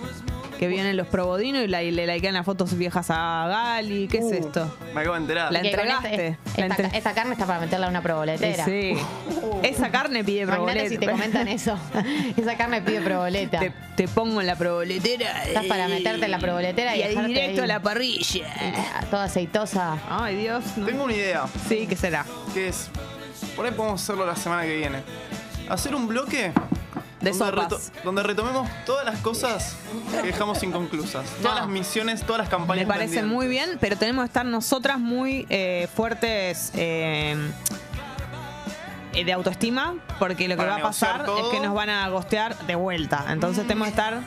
Que 0.58 0.68
vienen 0.68 0.96
los 0.96 1.08
probodinos 1.08 1.64
y, 1.64 1.66
la- 1.66 1.82
y 1.82 1.90
le 1.90 2.06
likean 2.06 2.34
las 2.34 2.46
fotos 2.46 2.78
viejas 2.78 3.06
a 3.10 3.46
Gali. 3.48 4.06
¿Qué 4.06 4.18
es 4.18 4.30
esto? 4.30 4.72
Me 4.94 5.00
acabo 5.00 5.16
de 5.16 5.22
enterar. 5.22 5.50
La 5.50 5.60
Que 5.60 5.70
con 5.72 5.80
entregaste. 5.80 6.14
este- 6.14 6.38
La 6.60 6.66
esta, 6.66 6.82
entre- 6.84 6.98
esta 6.98 7.14
carne 7.14 7.32
está 7.32 7.46
para 7.46 7.58
meterla 7.58 7.86
a 7.86 7.90
una 7.90 8.00
proboletera. 8.00 8.64
Sí. 8.64 8.94
Esa 9.64 9.90
carne 9.90 10.22
pide 10.22 10.42
Imagínate 10.42 10.72
proboleta. 10.72 10.88
si 10.88 10.98
te 10.98 11.10
comentan 11.10 11.48
eso. 11.48 11.76
Esa 12.36 12.56
carne 12.56 12.80
pide 12.80 13.00
proboleta. 13.00 13.58
Te, 13.58 13.72
te 13.96 14.06
pongo 14.06 14.40
en 14.40 14.46
la 14.46 14.54
proboletera. 14.54 15.42
Estás 15.42 15.64
para 15.64 15.88
meterte 15.88 16.26
en 16.26 16.30
la 16.30 16.38
proboletera 16.38 16.94
y, 16.96 17.00
y 17.00 17.08
dejarte 17.08 17.28
directo 17.28 17.60
ahí, 17.62 17.64
a 17.64 17.66
la 17.66 17.82
parrilla. 17.82 18.46
toda 19.10 19.24
aceitosa. 19.24 19.98
Ay, 20.08 20.36
Dios. 20.36 20.62
no. 20.76 20.86
Tengo 20.86 21.02
una 21.04 21.12
idea, 21.14 21.42
Sí, 21.68 21.88
¿qué 21.88 21.96
será? 21.96 22.24
que 22.54 22.68
es, 22.68 22.88
por 23.56 23.66
ahí 23.66 23.72
podemos 23.72 24.00
hacerlo 24.00 24.24
la 24.26 24.36
semana 24.36 24.62
que 24.62 24.76
viene. 24.76 24.98
Hacer 25.68 25.94
un 25.94 26.06
bloque 26.08 26.52
De 27.20 27.30
donde, 28.04 28.22
retomemos 28.22 28.68
todas 28.84 29.04
las 29.04 29.18
cosas 29.20 29.76
que 30.10 30.22
dejamos 30.22 30.62
inconclusas. 30.62 31.24
Todas 31.42 31.58
las 31.60 31.68
misiones, 31.68 32.22
todas 32.22 32.40
las 32.40 32.48
campañas 32.48 32.84
Me 32.86 32.92
parece 32.92 33.22
muy 33.22 33.46
bien, 33.46 33.78
pero 33.80 33.96
tenemos 33.96 34.22
que 34.24 34.26
estar 34.26 34.44
nosotras 34.44 34.98
muy 34.98 35.46
eh, 35.48 35.88
fuertes. 35.94 36.72
eh, 36.74 37.36
eh, 39.14 39.24
de 39.26 39.32
autoestima, 39.34 39.96
porque 40.18 40.48
lo 40.48 40.54
que 40.54 40.62
Para 40.62 40.70
va 40.72 40.76
a 40.78 40.82
pasar 40.82 41.26
todo. 41.26 41.36
es 41.52 41.58
que 41.58 41.60
nos 41.64 41.74
van 41.74 41.90
a 41.90 42.08
gostear 42.08 42.56
de 42.66 42.74
vuelta. 42.76 43.26
Entonces 43.28 43.66
tenemos 43.66 43.88
que 43.88 43.90
estar. 43.90 44.20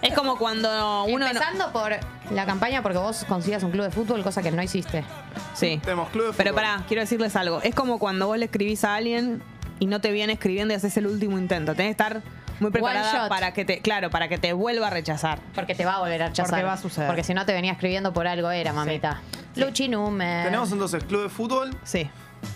Es 0.00 0.14
como 0.14 0.38
cuando 0.38 1.04
uno. 1.04 1.18
no- 1.18 1.26
Empezando 1.26 1.70
por 1.70 1.92
la 2.30 2.46
campaña 2.46 2.82
porque 2.82 2.96
vos 2.96 3.26
consigas 3.28 3.62
un 3.62 3.70
club 3.72 3.84
de 3.84 3.90
fútbol, 3.90 4.22
cosa 4.22 4.40
que 4.42 4.50
no 4.50 4.62
hiciste. 4.62 5.04
Sí. 5.52 5.80
Tenemos 5.84 6.08
club 6.08 6.28
de 6.28 6.32
Pero 6.32 6.50
fútbol. 6.52 6.64
pará, 6.64 6.84
quiero 6.88 7.02
decirles 7.02 7.36
algo. 7.36 7.60
Es 7.60 7.74
como 7.74 7.98
cuando 7.98 8.26
vos 8.26 8.38
le 8.38 8.46
escribís 8.46 8.84
a 8.84 8.94
alguien 8.94 9.42
y 9.82 9.86
no 9.86 10.00
te 10.00 10.12
viene 10.12 10.34
escribiendo 10.34 10.72
y 10.72 10.76
haces 10.76 10.96
el 10.96 11.08
último 11.08 11.38
intento. 11.38 11.74
Tenés 11.74 11.96
que 11.96 12.02
estar 12.04 12.22
muy 12.60 12.70
preparada 12.70 13.28
para 13.28 13.52
que 13.52 13.64
te, 13.64 13.80
claro, 13.80 14.10
para 14.10 14.28
que 14.28 14.38
te 14.38 14.52
vuelva 14.52 14.86
a 14.86 14.90
rechazar. 14.90 15.40
Porque 15.56 15.74
te 15.74 15.84
va 15.84 15.94
a 15.96 15.98
volver 15.98 16.22
a 16.22 16.26
rechazar. 16.28 16.50
Porque 16.50 16.62
va 16.64 16.72
a 16.74 16.76
suceder. 16.76 17.08
Porque 17.08 17.24
si 17.24 17.34
no 17.34 17.44
te 17.44 17.52
venía 17.52 17.72
escribiendo 17.72 18.12
por 18.12 18.28
algo 18.28 18.48
era, 18.52 18.72
mamita. 18.72 19.20
Luchi 19.56 19.88
Numer. 19.88 20.44
Tenemos 20.44 20.70
entonces 20.70 21.02
club 21.02 21.24
de 21.24 21.28
fútbol, 21.28 21.76
Sí. 21.82 22.08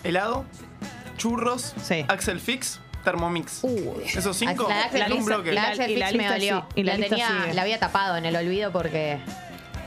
helado, 0.05 0.45
churros, 1.17 1.75
Sí. 1.83 2.05
Axel 2.09 2.39
Fix, 2.39 2.79
Thermomix. 3.05 3.63
Esos 4.15 4.37
cinco 4.37 4.67
La 4.69 4.85
Axel 4.85 5.03
en 5.03 5.13
un 5.13 5.19
Fix- 5.19 5.27
bloque. 5.27 5.53
La 5.53 5.63
Axel 5.69 5.95
Fix 5.95 6.15
me 6.15 6.29
dolió. 6.29 6.67
sí, 6.75 6.81
y 6.81 6.83
la 6.85 6.93
la, 6.93 6.99
lista 6.99 7.17
tenía, 7.17 7.29
sigue. 7.43 7.55
la 7.55 7.63
había 7.63 7.79
tapado 7.81 8.17
en 8.17 8.25
el 8.25 8.37
olvido 8.37 8.71
porque. 8.73 9.19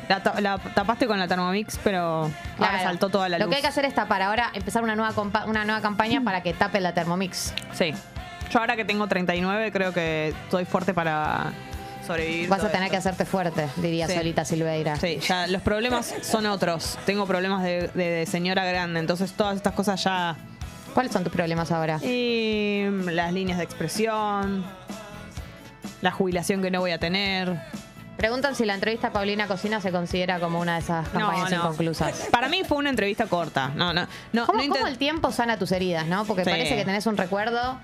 La, 0.09 0.21
ta- 0.23 0.41
la 0.41 0.57
tapaste 0.57 1.05
con 1.07 1.17
la 1.19 1.27
Thermomix, 1.27 1.79
pero 1.83 2.01
ahora 2.23 2.31
Claro, 2.57 2.79
saltó 2.83 3.09
toda 3.09 3.29
la 3.29 3.37
Lo 3.37 3.45
luz. 3.45 3.51
que 3.51 3.55
hay 3.57 3.61
que 3.61 3.67
hacer 3.67 3.85
es 3.85 3.93
tapar 3.95 4.21
ahora, 4.23 4.49
empezar 4.53 4.83
una 4.83 4.95
nueva, 4.95 5.13
una 5.45 5.63
nueva 5.65 5.81
campaña 5.81 6.21
para 6.21 6.41
que 6.41 6.51
tape 6.53 6.79
la 6.81 6.93
Thermomix. 6.93 7.53
Sí. 7.73 7.93
Yo 8.51 8.59
ahora 8.59 8.75
que 8.75 8.83
tengo 8.85 9.05
39 9.07 9.71
creo 9.71 9.93
que 9.93 10.29
estoy 10.29 10.65
fuerte 10.65 10.93
para 10.95 11.53
sobrevivir. 12.07 12.49
Vas 12.49 12.63
a 12.63 12.69
tener 12.71 12.85
esto. 12.85 12.91
que 12.91 12.97
hacerte 12.97 13.25
fuerte, 13.25 13.67
diría 13.77 14.07
Sí. 14.07 14.15
Solita 14.15 14.43
Silveira. 14.45 14.95
Sí, 14.95 15.19
ya 15.19 15.45
los 15.45 15.61
problemas 15.61 16.11
son 16.23 16.47
otros. 16.47 16.97
Tengo 17.05 17.27
problemas 17.27 17.61
de, 17.63 17.89
de- 17.93 18.09
de 18.09 18.25
señora 18.25 18.65
grande, 18.65 18.99
entonces 18.99 19.31
todas 19.33 19.55
estas 19.55 19.73
cosas 19.73 20.03
ya... 20.03 20.35
¿Cuáles 20.95 21.11
son 21.13 21.23
tus 21.23 21.31
problemas 21.31 21.71
ahora? 21.71 21.97
Y 22.03 22.83
las 23.05 23.31
líneas 23.31 23.59
de 23.59 23.63
expresión, 23.63 24.65
la 26.01 26.09
jubilación 26.09 26.63
que 26.63 26.71
no 26.71 26.79
voy 26.79 26.89
a 26.91 26.97
tener. 26.97 27.61
Preguntan 28.19 28.53
si 28.53 28.65
la 28.65 28.73
entrevista 28.73 29.07
a 29.07 29.11
Paulina 29.13 29.47
Cocina 29.47 29.79
se 29.79 29.93
considera 29.93 30.41
como 30.41 30.59
una 30.59 30.73
de 30.73 30.79
esas 30.81 31.07
campañas 31.07 31.51
no. 31.51 31.55
inconclusas. 31.55 32.27
Para 32.29 32.49
mí 32.49 32.63
fue 32.67 32.77
una 32.77 32.89
entrevista 32.89 33.27
corta. 33.27 33.69
No, 33.75 33.93
no, 33.93 34.07
no. 34.33 34.45
¿Cómo, 34.45 34.61
no 34.61 34.67
cómo 34.73 34.87
el 34.87 34.97
tiempo 34.97 35.31
sana 35.31 35.57
tus 35.57 35.71
heridas, 35.71 36.05
no? 36.05 36.25
Porque 36.25 36.43
Sí. 36.43 36.49
parece 36.49 36.75
que 36.75 36.83
tenés 36.83 37.05
un 37.05 37.15
recuerdo. 37.15 37.79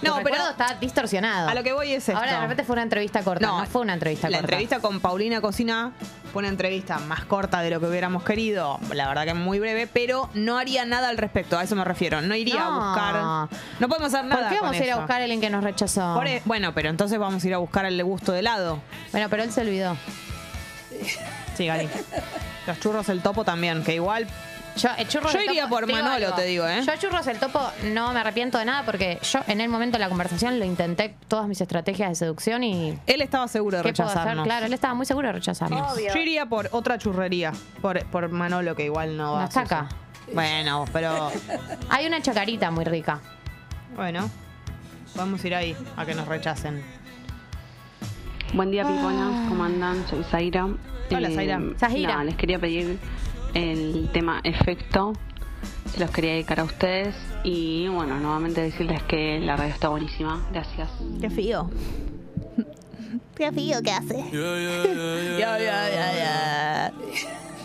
No, 0.00 0.20
pero 0.24 0.36
está 0.36 0.78
distorsionado. 0.80 1.50
a 1.50 1.54
lo 1.54 1.62
que 1.62 1.74
voy 1.74 1.92
es 1.92 2.08
esto. 2.08 2.18
Ahora 2.18 2.32
de 2.32 2.40
repente 2.40 2.64
fue 2.64 2.72
una 2.72 2.82
entrevista 2.82 3.22
corta. 3.22 3.46
No, 3.46 3.60
No, 3.60 3.66
fue 3.66 3.82
una 3.82 3.92
entrevista 3.92 4.30
La 4.30 4.38
corta. 4.38 4.54
entrevista 4.54 4.80
con 4.80 5.00
Paulina 5.00 5.42
Cocina 5.42 5.92
fue 6.32 6.40
una 6.40 6.48
entrevista 6.48 6.98
más 6.98 7.24
corta 7.26 7.60
de 7.60 7.70
lo 7.70 7.78
que 7.80 7.86
hubiéramos 7.86 8.22
querido, 8.24 8.80
la 8.94 9.06
verdad 9.08 9.24
que 9.24 9.34
muy 9.34 9.58
breve, 9.60 9.86
pero 9.86 10.30
no 10.34 10.58
haría 10.58 10.84
nada 10.84 11.08
al 11.10 11.18
respecto, 11.18 11.58
a 11.58 11.62
eso 11.64 11.76
me 11.76 11.84
refiero. 11.84 12.20
No 12.22 12.34
iría 12.34 12.60
No. 12.60 12.60
a 12.82 13.48
buscar. 13.48 13.58
No 13.80 13.88
podemos 13.88 14.14
hacer 14.14 14.24
nada. 14.24 14.42
¿Por 14.42 14.50
qué 14.50 14.58
con 14.58 14.68
vamos 14.68 14.80
a 14.80 14.84
ir 14.84 14.92
a 14.92 14.96
buscar 14.96 15.20
a 15.20 15.24
alguien 15.24 15.40
que 15.40 15.50
nos 15.50 15.62
rechazó? 15.62 16.14
Por 16.14 16.26
e- 16.26 16.42
bueno, 16.46 16.72
pero 16.72 16.88
entonces 16.88 17.18
vamos 17.18 17.44
a 17.44 17.46
ir 17.46 17.54
a 17.54 17.58
buscar 17.58 17.84
el 17.84 18.02
gusto 18.02 18.32
de 18.32 18.38
helado. 18.40 18.80
Bueno, 19.12 19.28
pero 19.28 19.42
él 19.42 19.52
se 19.52 19.60
olvidó. 19.60 19.96
Sí, 21.56 21.66
Gali. 21.66 21.88
Los 22.66 22.80
churros 22.80 23.08
el 23.08 23.20
topo 23.20 23.44
también, 23.44 23.82
que 23.82 23.94
igual. 23.94 24.26
Yo, 24.76 24.88
eh, 24.96 25.06
Yo 25.10 25.20
iría 25.40 25.64
topo- 25.64 25.74
por 25.74 25.86
digo 25.86 25.98
Manolo, 25.98 26.26
algo. 26.26 26.36
te 26.36 26.44
digo, 26.44 26.66
¿eh? 26.66 26.80
Yo 26.86 26.92
churros 26.96 27.26
el 27.26 27.38
topo 27.38 27.60
no 27.92 28.12
me 28.12 28.20
arrepiento 28.20 28.58
de 28.58 28.64
nada 28.64 28.84
porque 28.84 29.18
yo 29.22 29.40
en 29.46 29.60
el 29.60 29.68
momento 29.68 29.98
de 29.98 30.04
la 30.04 30.08
conversación 30.08 30.58
lo 30.58 30.64
intenté 30.64 31.14
todas 31.28 31.46
mis 31.46 31.60
estrategias 31.60 32.08
de 32.08 32.14
seducción 32.14 32.64
y 32.64 32.98
Él 33.06 33.20
estaba 33.22 33.48
seguro 33.48 33.78
de 33.78 33.82
¿qué 33.84 33.92
puedo 33.92 34.08
hacer? 34.08 34.18
rechazarnos. 34.20 34.44
Claro, 34.46 34.66
él 34.66 34.72
estaba 34.72 34.94
muy 34.94 35.04
seguro 35.06 35.28
de 35.28 35.32
rechazarnos. 35.34 35.96
Yo 35.96 36.18
iría 36.20 36.46
por 36.46 36.68
otra 36.72 36.96
churrería, 36.98 37.52
por, 37.82 38.04
por 38.06 38.28
Manolo, 38.30 38.74
que 38.74 38.84
igual 38.86 39.16
no 39.16 39.32
va 39.32 39.38
No 39.38 39.44
a 39.44 39.48
está 39.48 39.60
acá. 39.60 39.88
suceder. 39.90 40.34
Bueno, 40.34 40.84
pero 40.92 41.30
Hay 41.90 42.06
una 42.06 42.22
chacarita 42.22 42.70
muy 42.70 42.84
rica. 42.84 43.20
bueno, 43.94 44.30
podemos 45.14 45.44
ir 45.44 45.54
ahí 45.54 45.76
a 45.96 46.06
que 46.06 46.14
nos 46.14 46.26
rechacen. 46.26 46.82
Buen 48.54 48.70
día, 48.70 48.86
Piponas. 48.86 49.48
¿Cómo 49.48 49.64
andan? 49.64 50.06
Soy 50.08 50.24
Zaira. 50.24 50.66
Hola, 51.10 51.30
Zaira. 51.30 51.60
Zahira. 51.78 52.12
nada, 52.12 52.24
les 52.24 52.36
quería 52.36 52.58
pedir 52.58 52.98
el 53.54 54.10
tema 54.12 54.40
efecto. 54.44 55.12
Se 55.92 56.00
los 56.00 56.10
quería 56.10 56.32
dedicar 56.32 56.60
a 56.60 56.64
ustedes. 56.64 57.14
Y 57.44 57.88
bueno, 57.88 58.18
nuevamente 58.18 58.60
decirles 58.60 59.02
que 59.04 59.40
la 59.40 59.56
radio 59.56 59.72
está 59.74 59.88
buenísima. 59.88 60.46
Gracias. 60.52 60.88
Qué 61.20 61.30
fío. 61.30 61.70
Qué 63.34 63.52
fío 63.52 63.82
que 63.82 63.90
hace. 63.90 64.24
Ya, 64.32 65.58
ya, 65.58 65.88
ya, 65.88 66.14
ya. 66.14 66.92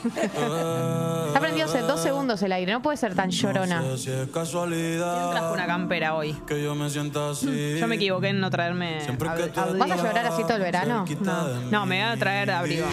Está 0.06 1.40
prendido 1.40 1.66
hace 1.66 1.82
dos 1.82 2.00
segundos 2.02 2.42
el 2.42 2.52
aire, 2.52 2.72
no 2.72 2.82
puede 2.82 2.98
ser 2.98 3.16
tan 3.16 3.30
llorona. 3.30 3.98
Si 3.98 4.12
es 4.12 4.30
casualidad 4.30 5.32
Trajo 5.32 5.54
una 5.54 5.66
campera 5.66 6.16
hoy. 6.16 6.34
que 6.48 6.64
yo 6.64 6.76
me 6.76 6.90
siento 6.90 7.32
así. 7.32 7.78
Yo 7.80 7.88
me 7.88 7.96
equivoqué 7.96 8.30
en 8.30 8.40
no 8.40 8.50
traerme. 8.50 9.00
¿Vas 9.18 9.92
a 9.92 9.96
llorar 9.98 10.26
así 10.28 10.44
todo 10.44 10.56
el 10.56 10.64
verano? 10.64 11.06
No, 11.22 11.48
no, 11.72 11.86
me 11.86 12.02
voy 12.02 12.14
a 12.14 12.18
traer 12.18 12.52
abrigo. 12.52 12.88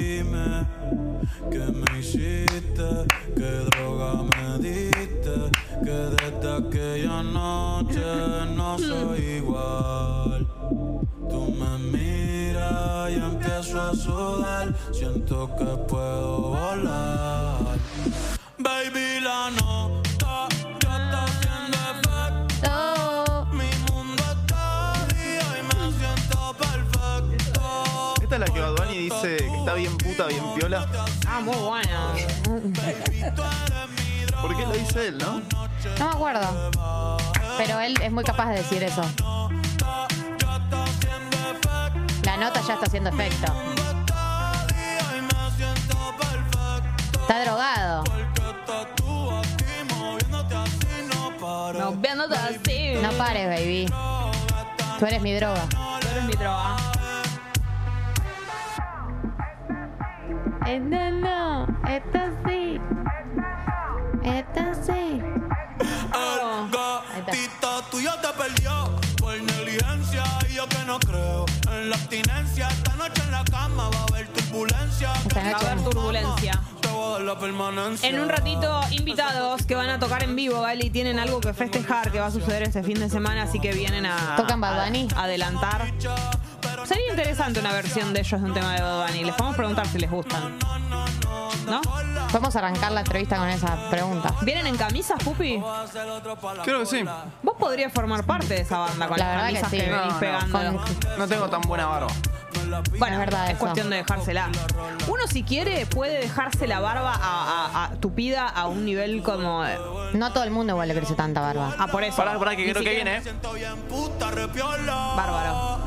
Qué 1.50 1.58
me 1.58 1.98
hiciste, 1.98 3.06
qué 3.36 3.66
droga 3.70 4.22
me 4.22 4.58
diste, 4.58 5.50
que 5.84 5.98
desde 6.16 6.56
aquella 6.56 7.22
noche 7.22 8.04
no 8.54 8.78
soy 8.78 9.20
igual. 9.38 10.46
Tú 11.30 11.54
me 11.58 11.78
miras 11.78 13.10
y 13.10 13.14
empiezo 13.14 13.80
a 13.80 13.94
sudar, 13.94 14.74
siento 14.92 15.50
que 15.56 15.64
puedo 15.88 16.50
volar. 16.50 17.78
Baby, 18.58 19.20
la 19.22 19.50
nota 19.50 19.93
Que 29.24 29.36
está 29.36 29.72
bien 29.72 29.96
puta, 29.96 30.26
bien 30.26 30.44
piola. 30.54 30.86
Ah, 31.26 31.40
muy 31.40 31.56
bueno. 31.56 32.12
¿Por 34.42 34.54
qué 34.54 34.66
lo 34.66 34.72
dice 34.72 35.08
él, 35.08 35.16
no? 35.16 35.40
No 35.98 36.08
me 36.08 36.14
acuerdo. 36.14 36.70
Pero 37.56 37.80
él 37.80 37.98
es 38.02 38.12
muy 38.12 38.22
capaz 38.22 38.50
de 38.50 38.56
decir 38.56 38.82
eso. 38.82 39.00
La 42.22 42.36
nota 42.36 42.60
ya 42.68 42.74
está 42.74 42.84
haciendo 42.84 43.08
efecto. 43.08 43.50
Está 47.22 47.44
drogado. 47.44 48.04
No. 51.72 51.92
No 53.00 53.12
pares, 53.16 53.48
baby. 53.48 53.86
Tú 54.98 55.06
eres 55.06 55.22
mi 55.22 55.32
droga. 55.32 55.66
Tú 55.70 56.08
eres 56.10 56.24
mi 56.24 56.34
droga. 56.34 56.93
Eh, 60.66 60.80
no. 60.80 61.66
Esto 61.88 62.18
sí. 62.46 62.80
Esto 64.22 64.60
sí. 64.82 65.20
El 66.14 66.70
gatito 66.70 67.82
tuyo 67.90 68.10
te 68.22 68.28
perdió 68.28 68.90
por 69.18 69.40
negligencia 69.40 70.24
y 70.48 70.54
yo 70.54 70.68
que 70.68 70.84
no 70.86 70.98
creo 71.00 71.44
en 71.70 71.90
la 71.90 71.96
abstinencia. 71.96 72.68
Esta 72.68 72.96
noche 72.96 73.22
en 73.24 73.32
la 73.32 73.44
cama 73.44 73.90
va 73.90 73.98
a 73.98 74.04
haber 74.04 74.28
turbulencia. 74.28 75.12
Esta 75.26 75.42
Va 75.42 75.50
a 75.50 75.72
haber 75.72 75.84
turbulencia. 75.84 76.60
En 78.02 78.20
un 78.20 78.28
ratito, 78.28 78.80
invitados 78.90 79.66
que 79.66 79.74
van 79.74 79.90
a 79.90 79.98
tocar 79.98 80.22
en 80.22 80.36
vivo, 80.36 80.60
Gali, 80.60 80.90
tienen 80.90 81.18
algo 81.18 81.40
que 81.40 81.52
festejar 81.52 82.12
que 82.12 82.20
va 82.20 82.26
a 82.26 82.30
suceder 82.30 82.62
este 82.62 82.82
fin 82.82 82.98
de 82.98 83.08
semana, 83.08 83.42
así 83.42 83.58
que 83.58 83.72
vienen 83.72 84.06
a. 84.06 84.36
¿Tocan 84.36 84.60
Bad 84.60 84.84
Bunny? 84.84 85.08
a 85.16 85.24
adelantar. 85.24 85.92
Sería 86.84 87.10
interesante 87.10 87.60
una 87.60 87.72
versión 87.72 88.12
de 88.12 88.20
ellos 88.20 88.40
de 88.40 88.46
un 88.46 88.54
tema 88.54 88.74
de 88.74 88.82
Bad 88.82 89.06
Bunny. 89.06 89.24
Les 89.24 89.34
podemos 89.34 89.56
preguntar 89.56 89.86
si 89.86 89.98
les 89.98 90.10
gustan. 90.10 90.58
¿No? 91.66 91.80
Podemos 92.30 92.54
arrancar 92.56 92.92
la 92.92 93.00
entrevista 93.00 93.36
con 93.36 93.48
esa 93.48 93.88
pregunta. 93.90 94.34
¿Vienen 94.42 94.66
en 94.66 94.76
camisas, 94.76 95.22
Pupi? 95.22 95.62
Creo 96.64 96.80
que 96.80 96.86
sí. 96.86 97.04
Vos 97.42 97.54
podrías 97.58 97.92
formar 97.92 98.24
parte 98.24 98.48
de 98.54 98.60
esa 98.60 98.78
banda 98.78 99.08
con 99.08 99.18
La 99.18 99.24
las 99.24 99.34
verdad 99.36 99.48
que 99.48 99.60
camisas 99.60 99.70
que, 99.70 99.80
sí. 99.80 99.86
venís 99.90 100.06
No, 100.06 100.12
no, 100.12 100.20
pegando. 100.20 100.82
con- 100.84 101.18
No 101.18 101.28
tengo 101.28 101.48
tan 101.48 101.60
buena 101.62 101.86
barba. 101.86 102.08
Bueno, 102.98 103.14
Es 103.14 103.18
verdad 103.20 103.44
es 103.46 103.50
eso. 103.52 103.58
cuestión 103.60 103.90
de 103.90 103.96
dejársela. 103.96 104.48
Uno, 105.08 105.26
si 105.26 105.42
quiere, 105.42 105.86
puede 105.86 106.18
dejarse 106.20 106.66
la 106.66 106.80
barba 106.80 107.12
a, 107.14 107.18
a- 107.20 107.84
a- 107.84 107.90
tupida 108.00 108.48
a 108.48 108.66
un 108.66 108.84
nivel 108.84 109.22
como. 109.22 109.64
eh, 109.66 109.78
No 110.14 110.32
todo 110.32 110.44
el 110.44 110.50
mundo 110.50 110.72
igual 110.72 110.88
le 110.88 110.94
crece 110.94 111.14
tanta 111.14 111.40
barba. 111.40 111.74
Ah, 111.78 111.86
por 111.88 112.02
eso. 112.04 112.16
Pará, 112.16 112.38
pará, 112.38 112.56
que 112.56 112.70
creo 112.70 112.82
que 112.82 112.90
viene, 112.94 113.16
¿eh? 113.18 113.22
Puta 113.88 114.30
repiola. 114.30 115.12
Bárbaro. 115.16 115.78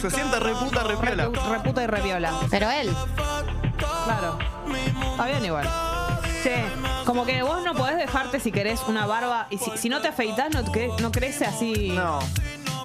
Se 0.00 0.10
siente 0.10 0.38
reputa, 0.38 0.82
repiola. 0.84 1.26
Repu- 1.28 1.48
Reputa 1.50 1.82
y 1.82 1.86
reviola. 1.86 2.32
Pero 2.50 2.70
él, 2.70 2.90
Claro. 4.04 4.38
Está 5.12 5.26
bien 5.26 5.44
igual. 5.44 5.68
Che, 6.42 6.64
como 7.04 7.24
que 7.24 7.42
vos 7.42 7.62
no 7.64 7.74
podés 7.74 7.96
dejarte 7.96 8.40
si 8.40 8.50
querés 8.52 8.80
una 8.88 9.06
barba 9.06 9.46
y 9.50 9.58
si, 9.58 9.70
si 9.76 9.88
no 9.88 10.00
te 10.00 10.08
afeitas 10.08 10.50
no, 10.52 10.62
no 11.00 11.12
crece 11.12 11.44
así. 11.46 11.90
No, 11.90 12.18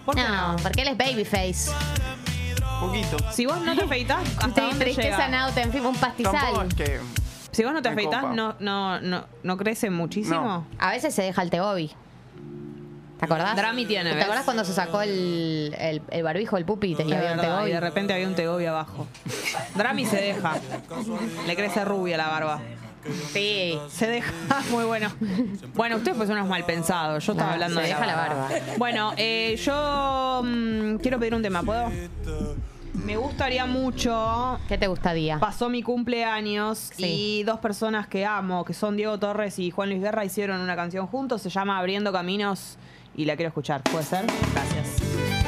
¿Por 0.05 0.15
qué 0.15 0.21
no, 0.23 0.53
no? 0.53 0.55
porque 0.61 0.81
él 0.83 0.89
es 0.89 0.97
babyface. 0.97 1.71
Poquito. 2.79 3.17
Si 3.31 3.45
vos 3.45 3.59
no 3.61 3.75
te 3.75 3.83
afeitas, 3.83 4.19
¿hasta 4.37 4.69
Tristeza 4.77 5.27
nauta, 5.27 5.61
en 5.61 5.71
fin, 5.71 5.85
un 5.85 5.95
Tampoco 5.95 6.31
pastizal. 6.33 6.67
es 6.67 6.73
que. 6.75 6.99
Si 7.51 7.63
vos 7.63 7.73
no 7.73 7.81
te 7.81 7.89
afeitas, 7.89 8.23
no, 8.35 8.55
no, 8.59 8.99
no, 9.01 9.25
no 9.43 9.57
crece 9.57 9.89
muchísimo. 9.89 10.41
No. 10.41 10.65
A 10.79 10.91
veces 10.91 11.13
se 11.15 11.23
deja 11.23 11.41
el 11.41 11.49
teobi. 11.49 11.91
¿Te 13.19 13.25
acordás? 13.25 13.55
Drami 13.55 13.85
tiene, 13.87 14.11
¿Te 14.11 14.15
¿ves? 14.17 14.25
acordás 14.25 14.45
cuando 14.45 14.63
se 14.63 14.73
sacó 14.73 15.01
el, 15.01 15.75
el, 15.79 16.03
el 16.11 16.23
barbijo 16.23 16.55
del 16.55 16.65
pupi 16.65 16.89
y 16.89 16.93
Es 16.93 16.99
había 16.99 17.15
un 17.15 17.21
verdad, 17.21 17.41
tegobi? 17.41 17.69
y 17.69 17.73
de 17.73 17.79
repente 17.79 18.13
había 18.13 18.27
un 18.27 18.35
tegobi 18.35 18.65
abajo. 18.67 19.07
Drami 19.73 20.05
se 20.05 20.17
deja. 20.21 20.53
Le 21.47 21.55
crece 21.55 21.83
rubia 21.83 22.15
la 22.17 22.27
barba. 22.27 22.59
Sí. 23.33 23.77
Se 23.89 24.07
deja. 24.07 24.31
Muy 24.71 24.85
bueno. 24.85 25.09
Bueno, 25.75 25.97
ustedes 25.97 26.17
pues 26.17 26.29
unos 26.29 26.47
mal 26.47 26.63
pensados. 26.65 27.25
Yo 27.25 27.31
estaba 27.33 27.49
No, 27.49 27.53
hablando 27.55 27.75
se 27.79 27.81
de 27.83 27.87
deja 27.89 28.05
la 28.05 28.15
barba. 28.15 28.49
Bueno, 28.77 29.13
eh, 29.17 29.55
yo 29.63 30.41
mm, 30.43 30.95
quiero 30.97 31.19
pedir 31.19 31.35
un 31.35 31.41
tema, 31.41 31.63
¿puedo? 31.63 31.91
Me 32.93 33.15
gustaría 33.15 33.65
mucho. 33.65 34.59
¿Qué 34.67 34.77
te 34.77 34.87
gustaría? 34.87 35.39
Pasó 35.39 35.69
mi 35.69 35.83
cumpleaños 35.83 36.91
Sí. 36.95 37.39
y 37.39 37.43
dos 37.43 37.59
personas 37.59 38.07
que 38.07 38.25
amo, 38.25 38.65
que 38.65 38.73
son 38.73 38.97
Diego 38.97 39.17
Torres 39.19 39.59
y 39.59 39.69
Juan 39.71 39.89
Luis 39.89 40.01
Guerra, 40.01 40.25
hicieron 40.25 40.59
una 40.61 40.75
canción 40.75 41.05
juntos. 41.07 41.41
Se 41.41 41.49
llama 41.49 41.77
Abriendo 41.77 42.11
Caminos 42.11 42.77
y 43.15 43.25
la 43.25 43.35
quiero 43.35 43.49
escuchar. 43.49 43.83
¿Puede 43.83 44.03
ser? 44.03 44.25
Gracias. 44.53 45.46